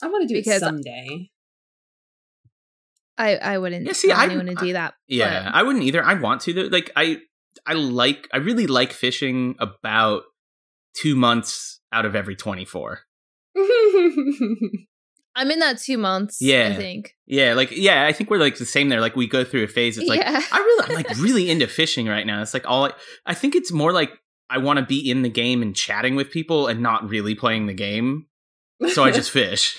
[0.03, 1.31] i want to do Because- it someday
[3.17, 4.95] I I wouldn't Yeah, see, tell I- anyone to do that.
[5.07, 6.03] Yeah, but- I wouldn't either.
[6.03, 6.53] I want to.
[6.53, 6.63] though.
[6.63, 7.19] Like I,
[7.67, 8.29] I like.
[8.33, 10.23] I really like fishing about
[10.97, 13.01] two months out of every twenty-four.
[15.37, 16.39] I'm in that two months.
[16.41, 16.71] Yeah.
[16.73, 17.15] I think.
[17.27, 19.01] Yeah, like yeah, I think we're like the same there.
[19.01, 19.99] Like we go through a phase.
[19.99, 20.41] It's like yeah.
[20.53, 22.41] I really, I'm like really into fishing right now.
[22.43, 22.93] It's like all I,
[23.27, 24.11] I think it's more like
[24.49, 27.67] I want to be in the game and chatting with people and not really playing
[27.67, 28.27] the game.
[28.93, 29.77] So I just fish.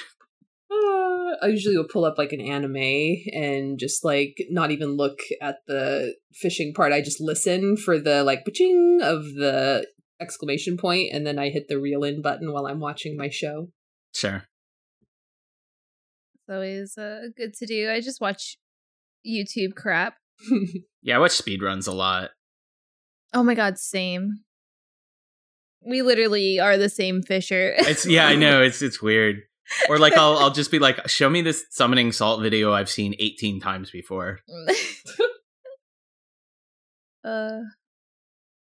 [0.69, 5.19] Uh, I usually will pull up like an anime and just like not even look
[5.41, 6.91] at the fishing part.
[6.91, 9.87] I just listen for the like ching of the
[10.21, 13.69] exclamation point, and then I hit the reel in button while I'm watching my show.
[14.13, 14.43] Sure.
[16.35, 17.89] It's always uh, good to do.
[17.91, 18.57] I just watch
[19.25, 20.15] YouTube crap.
[21.05, 22.31] Yeah, I watch speedruns a lot.
[23.31, 24.39] Oh my god, same.
[25.85, 27.75] We literally are the same fisher.
[27.77, 28.63] It's yeah, I know.
[28.63, 29.43] It's it's weird.
[29.87, 33.13] Or like I'll I'll just be like, show me this summoning salt video I've seen
[33.19, 34.39] 18 times before.
[37.23, 37.84] uh, do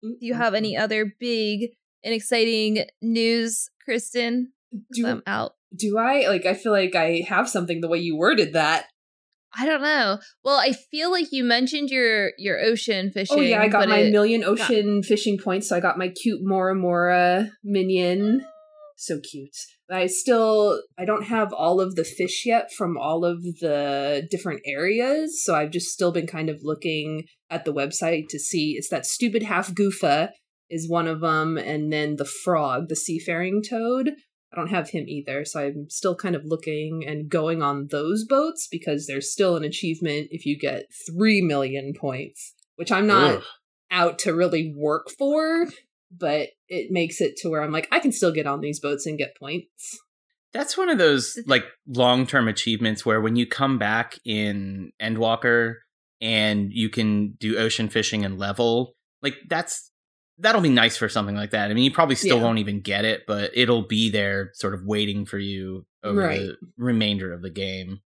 [0.04, 0.56] Mm, you have mm-hmm.
[0.56, 1.70] any other big
[2.04, 4.52] and exciting news, Kristen?
[4.94, 5.52] Do, I'm out.
[5.76, 6.46] do I like?
[6.46, 8.86] I feel like I have something the way you worded that.
[9.54, 10.18] I don't know.
[10.42, 13.38] Well, I feel like you mentioned your your ocean fishing.
[13.38, 16.74] Oh yeah, I got my million ocean fishing points, so I got my cute Mora
[16.74, 18.46] Mora minion.
[19.02, 19.56] So cute.
[19.90, 24.60] I still I don't have all of the fish yet from all of the different
[24.64, 28.76] areas, so I've just still been kind of looking at the website to see.
[28.78, 30.30] It's that stupid Hafgufa
[30.70, 34.12] is one of them, and then the frog, the seafaring toad.
[34.52, 38.24] I don't have him either, so I'm still kind of looking and going on those
[38.24, 43.38] boats because there's still an achievement if you get three million points, which I'm not
[43.38, 43.42] Ugh.
[43.90, 45.66] out to really work for,
[46.16, 49.06] but it makes it to where I'm like, I can still get on these boats
[49.06, 49.98] and get points.
[50.52, 55.76] That's one of those like long term achievements where when you come back in Endwalker
[56.20, 58.92] and you can do ocean fishing and level,
[59.22, 59.90] like that's
[60.38, 61.70] that'll be nice for something like that.
[61.70, 62.42] I mean, you probably still Yeah.
[62.44, 66.40] won't even get it, but it'll be there sort of waiting for you over Right.
[66.40, 68.00] the remainder of the game.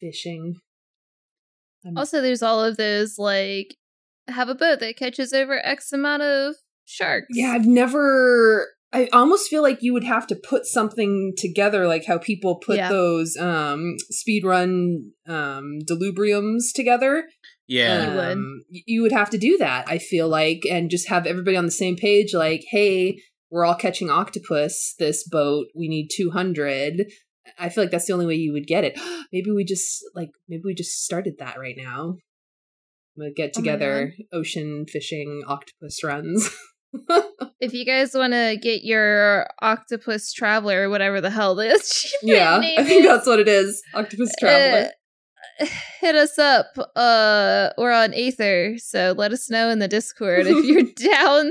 [0.00, 0.60] Fishing.
[1.84, 3.76] I'm- Also, there's all of those like
[4.28, 6.54] have a boat that catches over X amount of
[6.84, 7.26] sharks.
[7.30, 8.68] yeah, I've never.
[8.92, 12.76] I almost feel like you would have to put something together, like how people put
[12.76, 12.88] Yeah.
[12.88, 17.28] those um, speedrun um, delubriums together.
[17.68, 18.10] Yeah.
[18.10, 18.32] You would.
[18.32, 21.66] Um, you would have to do that, I feel like, and just have everybody on
[21.66, 22.34] the same page.
[22.34, 24.94] Like, hey, we're all catching octopus.
[24.98, 27.06] This boat, we need two hundred.
[27.58, 28.98] I feel like that's the only way you would get it.
[29.32, 32.16] maybe we just like maybe we just started that right now.
[33.16, 36.50] I'm gonna get Oh together ocean fishing octopus runs.
[37.60, 42.80] If you guys want to get your octopus traveler, whatever the hell this, yeah, name
[42.80, 43.82] I think is, that's what it is.
[43.94, 44.90] Octopus traveler.
[45.60, 45.66] uh,
[46.00, 46.66] hit us up.
[46.96, 50.82] Uh, we're on Aether, so let us know in the Discord if you're
[51.12, 51.50] down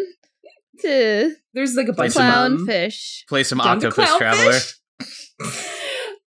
[0.81, 2.65] to There's like a bunch of them.
[2.65, 3.27] clownfish.
[3.27, 4.59] Play some Down Octopus Traveler.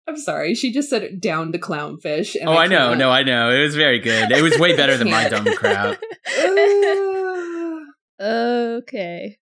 [0.08, 2.36] I'm sorry, she just said it down to clownfish.
[2.45, 2.93] Oh, I know.
[2.93, 3.51] No, I know.
[3.51, 4.32] It was very good.
[4.32, 5.99] It was way better than my dumb crap.
[8.22, 9.38] okay.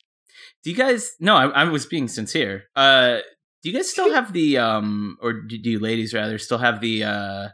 [0.63, 1.13] Do you guys?
[1.19, 2.65] No, I, I was being sincere.
[2.77, 3.21] Uh,
[3.63, 6.81] do you guys still have the um, or do do you ladies rather still have
[6.81, 7.49] the uh?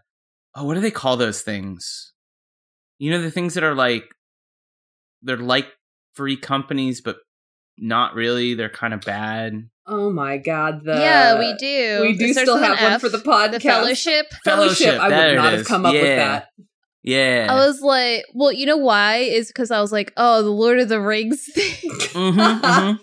[0.56, 2.12] Oh, what do they call those things?
[2.98, 4.04] You know the things that are like
[5.22, 5.68] they're like
[6.14, 7.18] free companies, but
[7.78, 8.54] not really.
[8.54, 9.68] They're kind of bad.
[9.88, 12.00] Oh my god, the yeah, we do.
[12.02, 13.00] We do still have one F.
[13.00, 13.52] for the podcast.
[13.52, 14.26] The fellowship.
[14.44, 14.94] Fellowship.
[14.94, 16.48] Fellowship, I would it not have come up with that.
[17.04, 17.46] Yeah.
[17.48, 19.18] I was like, well, you know why?
[19.18, 21.90] Is because I was like, oh, the Lord of the Rings thing.
[21.92, 22.98] Mhm, mhm.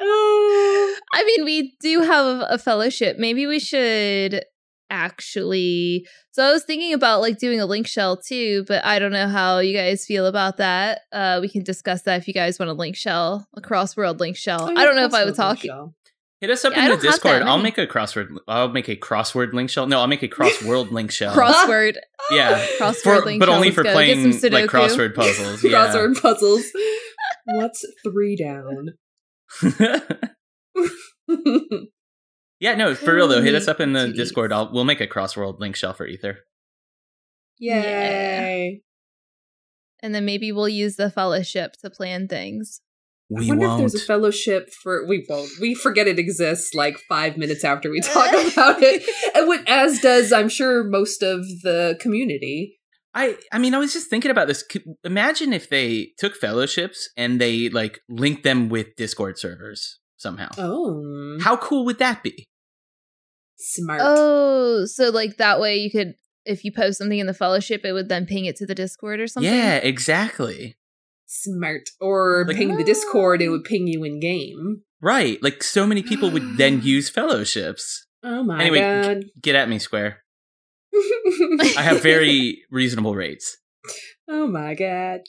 [0.04, 3.18] I mean, we do have a fellowship.
[3.18, 4.44] Maybe we should
[4.92, 6.06] actually.
[6.32, 9.26] So I was thinking about like doing a link shell too, but I don't know
[9.26, 11.00] how you guys feel about that.
[11.10, 14.20] Uh, we can discuss that if you guys want a link shell, a cross world
[14.20, 14.68] link shell.
[14.70, 15.58] Oh, I don't know if I would talk.
[16.40, 17.42] Hit us up Yeah, in the don't have that Discord.
[17.42, 18.36] I'll make a crossword.
[18.48, 19.86] I'll make a crossword link shell.
[19.86, 21.34] No, I'll make a crossword link shell.
[21.34, 21.96] Crossword.
[22.32, 23.74] Yeah, Crossword for, link but only challenge.
[23.76, 24.68] for Gotta get playing some like Sudoku.
[24.68, 25.62] crossword puzzles.
[25.64, 25.70] Yeah.
[25.88, 26.64] Crossword puzzles.
[27.44, 28.90] What's three down?
[32.62, 33.42] Yeah, no, for real though.
[33.42, 34.14] Hit us up in the Jeez.
[34.14, 34.52] Discord.
[34.52, 36.38] I'll we'll make a crossword link shell for Aether.
[37.58, 38.82] Yay!
[40.00, 42.80] And then maybe we'll use the fellowship to plan things.
[43.28, 43.82] We I wonder won't.
[43.82, 45.50] if there's a fellowship for we won't.
[45.60, 49.02] We forget it exists like five minutes after we talk about it,
[49.34, 52.78] and what as does I'm sure most of the community.
[53.12, 54.62] I I mean, I was just thinking about this.
[55.02, 60.50] Imagine if they took fellowships and they like linked them with Discord servers somehow.
[60.58, 62.46] Oh, How cool would that be?
[63.62, 64.00] Smart!
[64.02, 67.92] Oh, so like that way you could, if you post something in the fellowship, it
[67.92, 69.52] would then ping it to the Discord or something.
[69.52, 70.76] Yeah, exactly.
[71.26, 71.88] smart.
[72.00, 74.82] Or Like- ping the Discord, it would ping you in game.
[75.00, 75.42] Right.
[75.42, 78.06] Like so many people would then use fellowships.
[78.22, 78.60] Oh my god.
[78.62, 79.24] Anyway, god!
[79.40, 80.22] Get at me, Square.
[80.94, 83.56] I have very reasonable rates.
[84.28, 85.20] oh my god!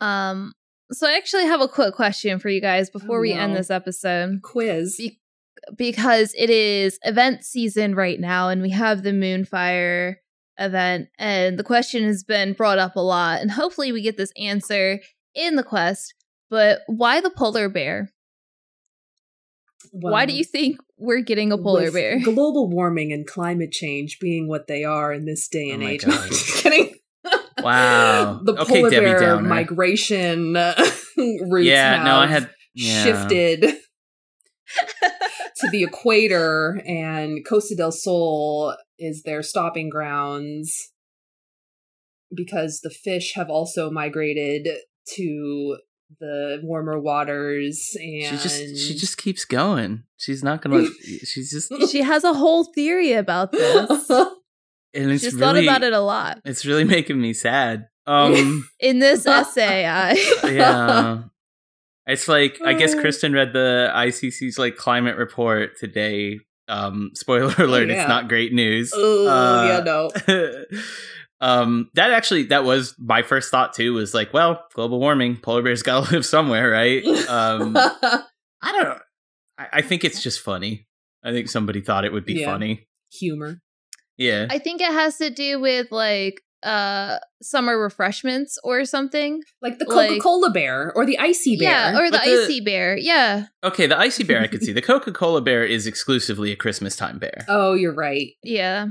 [0.00, 0.52] Um.
[0.92, 3.70] So I actually have a quick question for you guys before Oh, we end this
[3.70, 4.40] episode.
[4.42, 4.96] Quiz.
[4.98, 5.20] Be-
[5.76, 10.16] because it is event season right now and we have the moonfire
[10.58, 14.32] event and the question has been brought up a lot and hopefully we get this
[14.36, 15.00] answer
[15.34, 16.14] in the quest
[16.50, 18.10] but why the polar bear
[19.92, 24.18] why do you think we're getting a polar with bear Global warming and climate change
[24.20, 26.04] being what they are in this day and Oh my age.
[26.06, 26.28] God.
[26.28, 26.94] Just kidding.
[27.62, 28.40] Wow.
[28.42, 29.46] the Okay, polar Debbie bear Downer.
[29.48, 30.74] migration uh,
[31.18, 33.04] routes yeah, no, I had yeah.
[33.04, 33.74] shifted
[35.56, 40.92] to the equator, and Costa del Sol is their stopping grounds
[42.34, 44.68] because the fish have also migrated
[45.14, 45.78] to
[46.18, 50.04] the warmer waters and She just she just keeps going.
[50.16, 50.86] She's not gonna.
[51.24, 54.10] she's just she has a whole theory about this
[54.94, 57.88] and it's she's really thought about it a lot it's really making me sad.
[58.06, 60.12] Um, in this essay i
[60.44, 61.22] yeah.
[62.10, 63.00] It's like I guess Uh.
[63.00, 66.40] Kristen read the ICC's like climate report today.
[66.68, 68.00] Um, spoiler alert: yeah.
[68.02, 68.92] it's not great news.
[68.94, 70.10] oh Uh, yeah no
[71.40, 73.94] um, that actually that was my first thought too.
[73.94, 77.04] Was like, well, global warming, polar bears gotta live somewhere, right?
[77.28, 78.98] Um, I don't know.
[79.58, 80.86] I, I think it's just funny.
[81.24, 82.46] I think somebody thought it would be Yeah.
[82.46, 82.86] funny.
[83.12, 83.60] humor
[84.16, 84.46] Yeah.
[84.50, 89.86] i think it has to do with like uh summer refreshments or something like the
[89.86, 93.98] coca-cola bear or the ICEE bear yeah or the, the- ICEE bear yeah okay, the
[93.98, 94.72] ICEE bear I could see.
[94.80, 98.88] The Coca Cola bear is exclusively a Christmas time bear, oh you're right yeah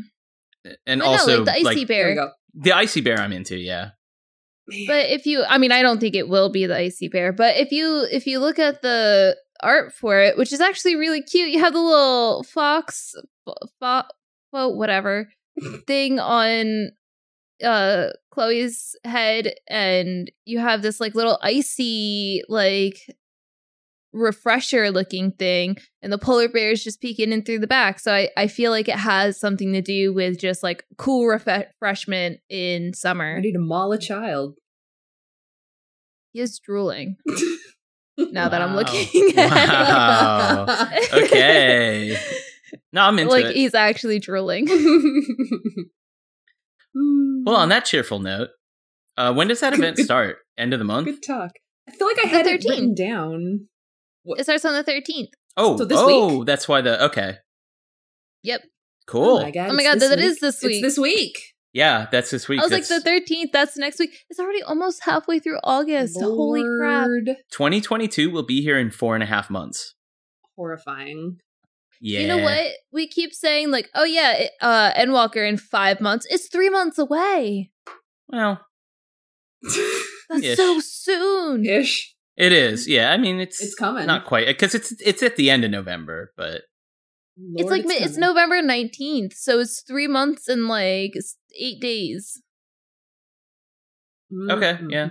[0.85, 3.19] and But no, also like the icy like, there bear we go the ICEE bear
[3.19, 3.57] I'm into.
[3.57, 3.91] Yeah.
[4.87, 7.33] But if you, I mean, I don't think it will be the ICEE bear.
[7.33, 11.21] But if you, if you look at the art for it, which is actually really
[11.23, 13.15] cute, you have the little fox,
[13.45, 14.09] fo- fo-
[14.51, 15.29] fo- whatever
[15.87, 16.91] thing on
[17.63, 22.99] uh Chloe's head, and you have this like little icy like
[24.11, 28.11] refresher looking thing and the polar bear is just peeking in through the back so
[28.11, 32.39] I, I feel like it has something to do with just like cool refe- refreshment
[32.49, 34.55] in summer ready to maul a child
[36.33, 37.17] He is drooling
[38.17, 39.07] now that I'm looking
[39.37, 40.65] at Wow.
[41.13, 42.17] Okay.
[42.91, 43.23] No, I'm it.
[43.23, 43.55] into Like it.
[43.55, 44.67] he's actually drooling.
[46.95, 48.49] Well, on that cheerful note,
[49.17, 50.37] uh, when does that event start?
[50.57, 51.05] End of the month?
[51.07, 51.51] good talk
[51.87, 52.69] i feel like i The had it 13th.
[52.69, 53.67] written down
[54.25, 55.29] It starts on the 13th.
[55.57, 56.45] Oh, So this oh, week?
[56.45, 57.35] that's why the okay,
[58.43, 58.61] Yep.
[59.07, 59.37] cool.
[59.39, 60.25] oh my god Oh my God, this that week.
[60.25, 60.71] is this week.
[60.83, 61.37] it's this week
[61.73, 62.59] Yeah, that's this week.
[62.59, 64.11] I was like, the 13th, that's next week.
[64.29, 66.17] It's already almost halfway through August.
[66.19, 67.07] Holy crap.
[67.51, 69.95] 2022 will be here in four and a half months.
[70.55, 71.37] horrifying
[72.01, 72.21] Yeah.
[72.21, 72.67] You know what?
[72.91, 76.25] We keep saying, like, oh yeah, it, uh, Endwalker in five months.
[76.29, 77.71] It's three months away.
[78.27, 78.65] Well,
[80.29, 80.57] That's Ish.
[80.57, 81.65] so soon.
[81.65, 82.87] ish it is.
[82.87, 84.07] Yeah, I mean, it's It's coming.
[84.07, 86.61] Not quite because it's it's at the end of November, but
[87.55, 88.15] it's like mi- it's.
[88.15, 89.33] November 19th.
[89.33, 91.15] So it's three months and like
[91.59, 92.41] eight days.
[94.31, 95.09] Mm, okay, yeah.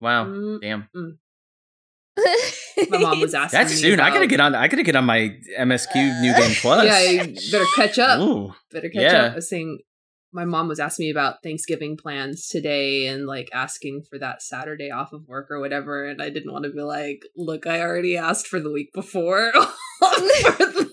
[0.00, 0.60] Wow, mm.
[0.62, 0.88] damn.
[2.88, 4.00] My mom was asking That's soon.
[4.00, 4.54] I gotta get on.
[4.54, 6.84] I gotta get on my MSQ New Game Plus.
[6.84, 8.20] Yeah, better catch up.
[8.20, 9.22] Ooh, better catch Yeah.
[9.24, 9.32] up.
[9.32, 9.78] I was saying
[10.32, 14.90] my mom was asking me about Thanksgiving plans today and like asking for that Saturday
[14.90, 16.06] off of work or whatever.
[16.06, 19.52] And I didn't want to be like, look, I already asked for the week before
[19.52, 20.90] for the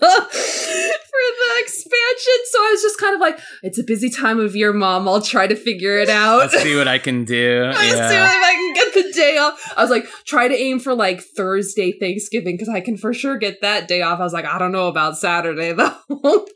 [1.08, 2.38] for the expansion.
[2.50, 5.08] So I was just kind of like, it's a busy time of year, mom.
[5.08, 6.38] I'll try to figure it out.
[6.38, 7.62] let's see what I can do.
[7.66, 9.72] Let's see if I can get the day off.
[9.76, 13.36] I was like, try to aim for like Thursday Thanksgiving because I can for sure
[13.36, 14.20] get that day off.
[14.20, 15.72] I was like, I don't know about Saturday
[16.10, 16.46] though.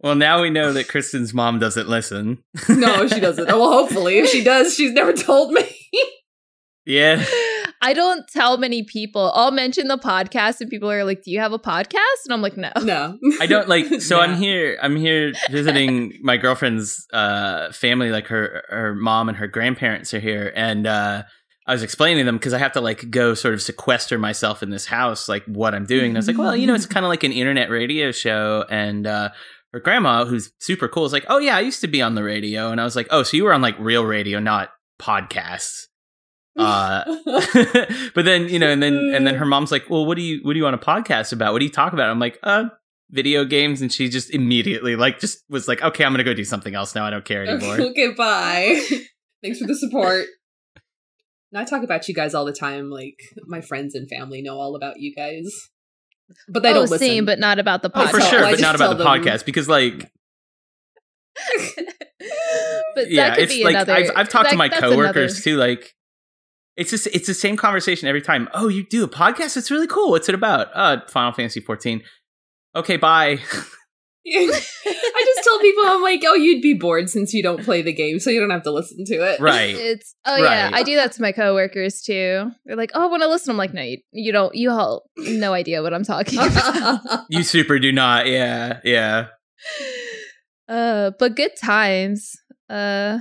[0.00, 2.42] Well, now we know that Kristen's mom doesn't listen.
[2.68, 3.50] no, she doesn't.
[3.50, 5.68] Oh, well, hopefully, if she does, she's never told me.
[6.86, 7.24] yeah.
[7.84, 9.32] I don't tell many people.
[9.34, 12.40] I'll mention the podcast, and people are like, "Do you have a podcast?" And I'm
[12.42, 14.22] like, "No, no, I don't like." So Yeah.
[14.22, 14.78] I'm here.
[14.80, 18.10] I'm here visiting my girlfriend's uh, family.
[18.10, 21.24] Like her, her mom and her grandparents are here, and uh,
[21.66, 24.62] I was explaining to them because I have to like go sort of sequester myself
[24.62, 26.10] in this house, like what I'm doing.
[26.10, 28.64] And I was like, well, you know, it's kind of like an internet radio show,
[28.70, 29.30] and uh,
[29.72, 32.22] her grandma, who's super cool, is like, oh yeah, I used to be on the
[32.22, 34.70] radio, and I was like, oh, so you were on like real radio, not
[35.00, 35.86] podcasts.
[36.56, 37.04] Uh,
[38.14, 40.40] but then you know, and then and then her mom's like, "Well, what do you
[40.42, 41.52] what do you want a podcast about?
[41.52, 42.64] What do you talk about?" I'm like, "Uh,
[43.10, 46.44] video games," and she just immediately like just was like, "Okay, I'm gonna go do
[46.44, 47.06] something else now.
[47.06, 48.80] I don't care anymore." okay, bye.
[49.42, 50.26] Thanks for the support.
[51.52, 52.90] And I talk about you guys all the time.
[52.90, 55.50] Like my friends and family know all about you guys,
[56.48, 56.98] but they oh, don't listen.
[56.98, 58.10] same, but not about the oh, podcast.
[58.10, 60.10] for sure, but not about the them- podcast because like
[62.94, 63.92] but yeah, that could it's be like another.
[63.94, 65.56] I've I've talked to my coworkers another- too.
[65.56, 65.94] Like
[66.76, 68.48] it's just it's the same conversation every time.
[68.54, 69.56] Oh, you do a podcast?
[69.56, 70.10] It's really cool.
[70.10, 70.68] What's it about?
[70.74, 72.02] Uh, Final Fantasy 14.
[72.74, 73.38] Okay, bye.
[74.24, 77.92] I just tell people I'm like, oh, you'd be bored since you don't play the
[77.92, 79.40] game, so you don't have to listen to it.
[79.40, 79.74] right.
[79.74, 82.50] It's oh yeah, I do that to my coworkers too.
[82.64, 84.54] They're like, "Oh, I want to listen." I'm like, "No, you, you don't.
[84.54, 87.00] You all no idea what I'm talking about."
[87.30, 88.26] You super do not.
[88.26, 89.26] Yeah, yeah.
[90.68, 92.36] uh, but good times.
[92.68, 93.18] Uh,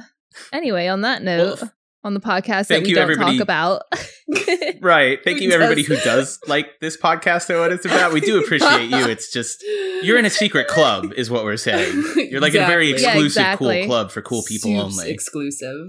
[0.53, 1.71] anyway, on that note, Well,
[2.03, 3.37] on the podcast that thank we you, don't everybody.
[3.37, 3.83] talk about.
[4.81, 5.19] Right.
[5.23, 5.87] Thank Who you, everybody does?
[5.99, 8.13] who does like this podcast and what it's about.
[8.13, 9.07] We do appreciate you.
[9.07, 9.61] It's just
[10.01, 12.01] you're in a secret club, is what we're saying.
[12.15, 13.03] You're like in a very Exactly.
[13.21, 13.79] Yeah, exclusive, exactly.
[13.81, 15.11] cool club for cool people Soups only.
[15.11, 15.87] Exclusive.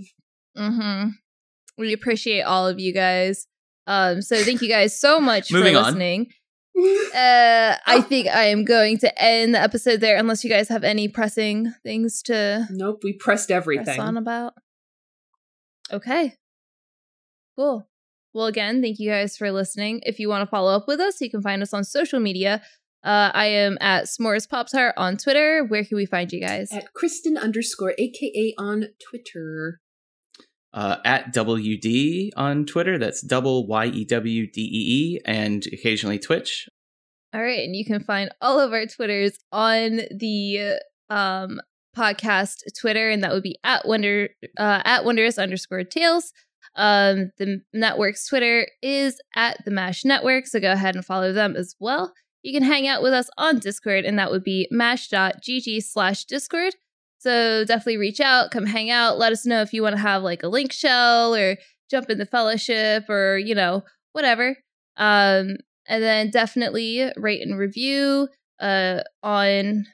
[0.56, 1.04] hmm
[1.78, 3.46] We appreciate all of you guys.
[3.86, 5.84] Um, so thank you guys so much Moving for on.
[5.86, 6.26] listening.
[6.76, 10.84] Uh, I think I am going to end the episode there, unless you guys have
[10.84, 14.00] any pressing things to nope, we pressed press everything.
[14.00, 14.54] on about.
[15.92, 16.36] Okay,
[17.56, 17.88] cool.
[18.34, 20.00] Well, again, thank you guys for listening.
[20.04, 22.62] If you want to follow up with us, you can find us on social media.
[23.04, 25.64] Uh, I am at S'mores Pop Tart on Twitter.
[25.64, 26.72] Where can we find you guys?
[26.72, 29.80] At Kristen underscore AKA on Twitter.
[30.72, 32.96] Uh, at WD on Twitter.
[32.96, 36.68] That's double Y E W D E E, and occasionally Twitch.
[37.34, 40.78] All right, and you can find all of our Twitters on the
[41.10, 41.60] um
[41.96, 44.28] podcast Twitter, and that would be at wonder
[44.58, 46.32] uh, at wondrous underscore tails.
[46.74, 51.56] Um, the network's Twitter is at the Mash Network, so go ahead and follow them
[51.56, 52.14] as well.
[52.42, 56.74] You can hang out with us on Discord, and that would be mash.gg slash Discord.
[57.18, 60.24] So definitely reach out, come hang out, let us know if you want to have
[60.24, 61.56] like a link shell or
[61.88, 64.56] jump in the fellowship or, you know, whatever.
[64.96, 68.28] Um, and then definitely rate and review
[68.60, 69.86] uh on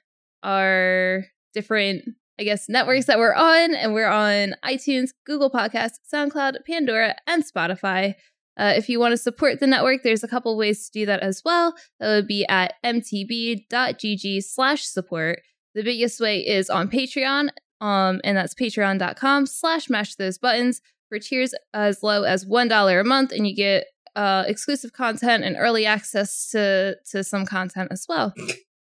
[0.42, 1.24] our
[1.59, 2.04] different
[2.40, 7.42] I guess networks that we're on and we're on iTunes, Google Podcasts, SoundCloud, Pandora, and
[7.44, 8.14] Spotify.
[8.56, 11.18] Uh, if you want to support the network, there's a couple ways to do that
[11.20, 11.74] as well.
[11.98, 15.40] That would be at mtb.gg slash support.
[15.74, 17.50] The biggest way is on Patreon,
[17.80, 23.04] um, and that's patreon.com slash mash those buttons for tiers as low as $1 a
[23.04, 28.06] month, and you get uh, exclusive content and early access to to some content as
[28.09, 28.32] well.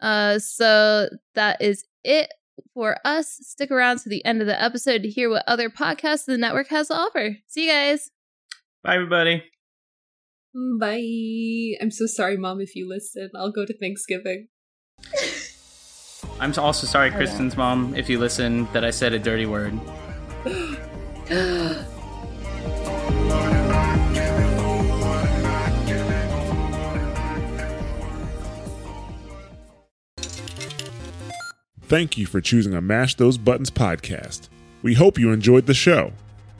[0.01, 2.31] Uh, so that is it
[2.73, 3.37] for us.
[3.41, 6.67] Stick around to the end of the episode to hear what other podcasts the network
[6.69, 7.37] has to offer.
[7.47, 8.11] See you guys.
[8.83, 9.43] Bye, everybody.
[10.79, 11.77] Bye.
[11.81, 13.29] I'm so sorry, Mom, if you listen.
[13.35, 14.47] I'll go to Thanksgiving.
[16.39, 19.77] I'm also sorry, Kristen's mom, if you listen, that I said a dirty word.
[31.89, 34.49] Thank you for choosing a Mash Those Buttons podcast.
[34.83, 36.13] We hope you enjoyed the show.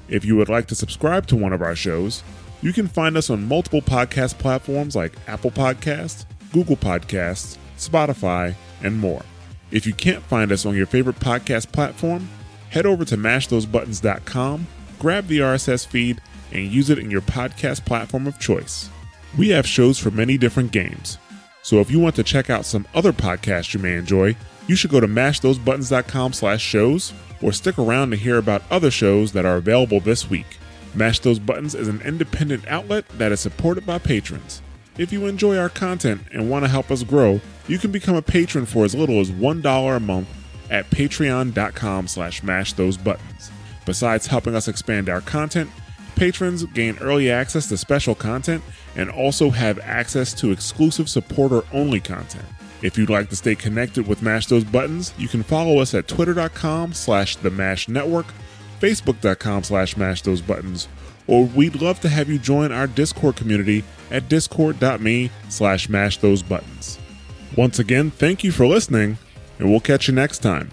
[0.07, 2.23] If you would like to subscribe to one of our shows,
[2.63, 8.97] you can find us on multiple podcast platforms like Apple Podcasts, Google Podcasts, Spotify, and
[8.99, 9.21] more.
[9.69, 12.27] If you can't find us on your favorite podcast platform,
[12.71, 14.65] head over to mashthosebuttons.com,
[14.97, 16.19] grab the RSS feed,
[16.51, 18.89] and use it in your podcast platform of choice.
[19.37, 21.19] We have shows for many different games.
[21.61, 24.35] So if you want to check out some other podcasts you may enjoy,
[24.69, 29.31] you should go to mashthosebuttons.com slash shows or stick around to hear about other shows
[29.31, 30.45] that are available this week.
[30.93, 34.61] Mash Those Buttons is an independent outlet that is supported by patrons.
[34.99, 38.21] If you enjoy our content and want to help us grow, you can become a
[38.21, 40.27] patron for as little as $1 a month
[40.69, 43.49] at patreon.com slash mash those buttons.
[43.87, 45.71] Besides helping us expand our content,
[46.15, 48.63] patrons gain early access to special content
[48.95, 52.45] and also have access to exclusive supporter only content.
[52.81, 56.07] If you'd like to stay connected with Mash Those Buttons, you can follow us at
[56.07, 58.27] twitter.com slash the Mash Network,
[58.79, 60.87] facebook.com slash Mash Those Buttons,
[61.27, 66.41] or we'd love to have you join our Discord community at discord.me slash Mash Those
[66.41, 66.97] Buttons.
[67.57, 69.17] Once again, thank you for listening,
[69.57, 70.71] and we'll catch you next time.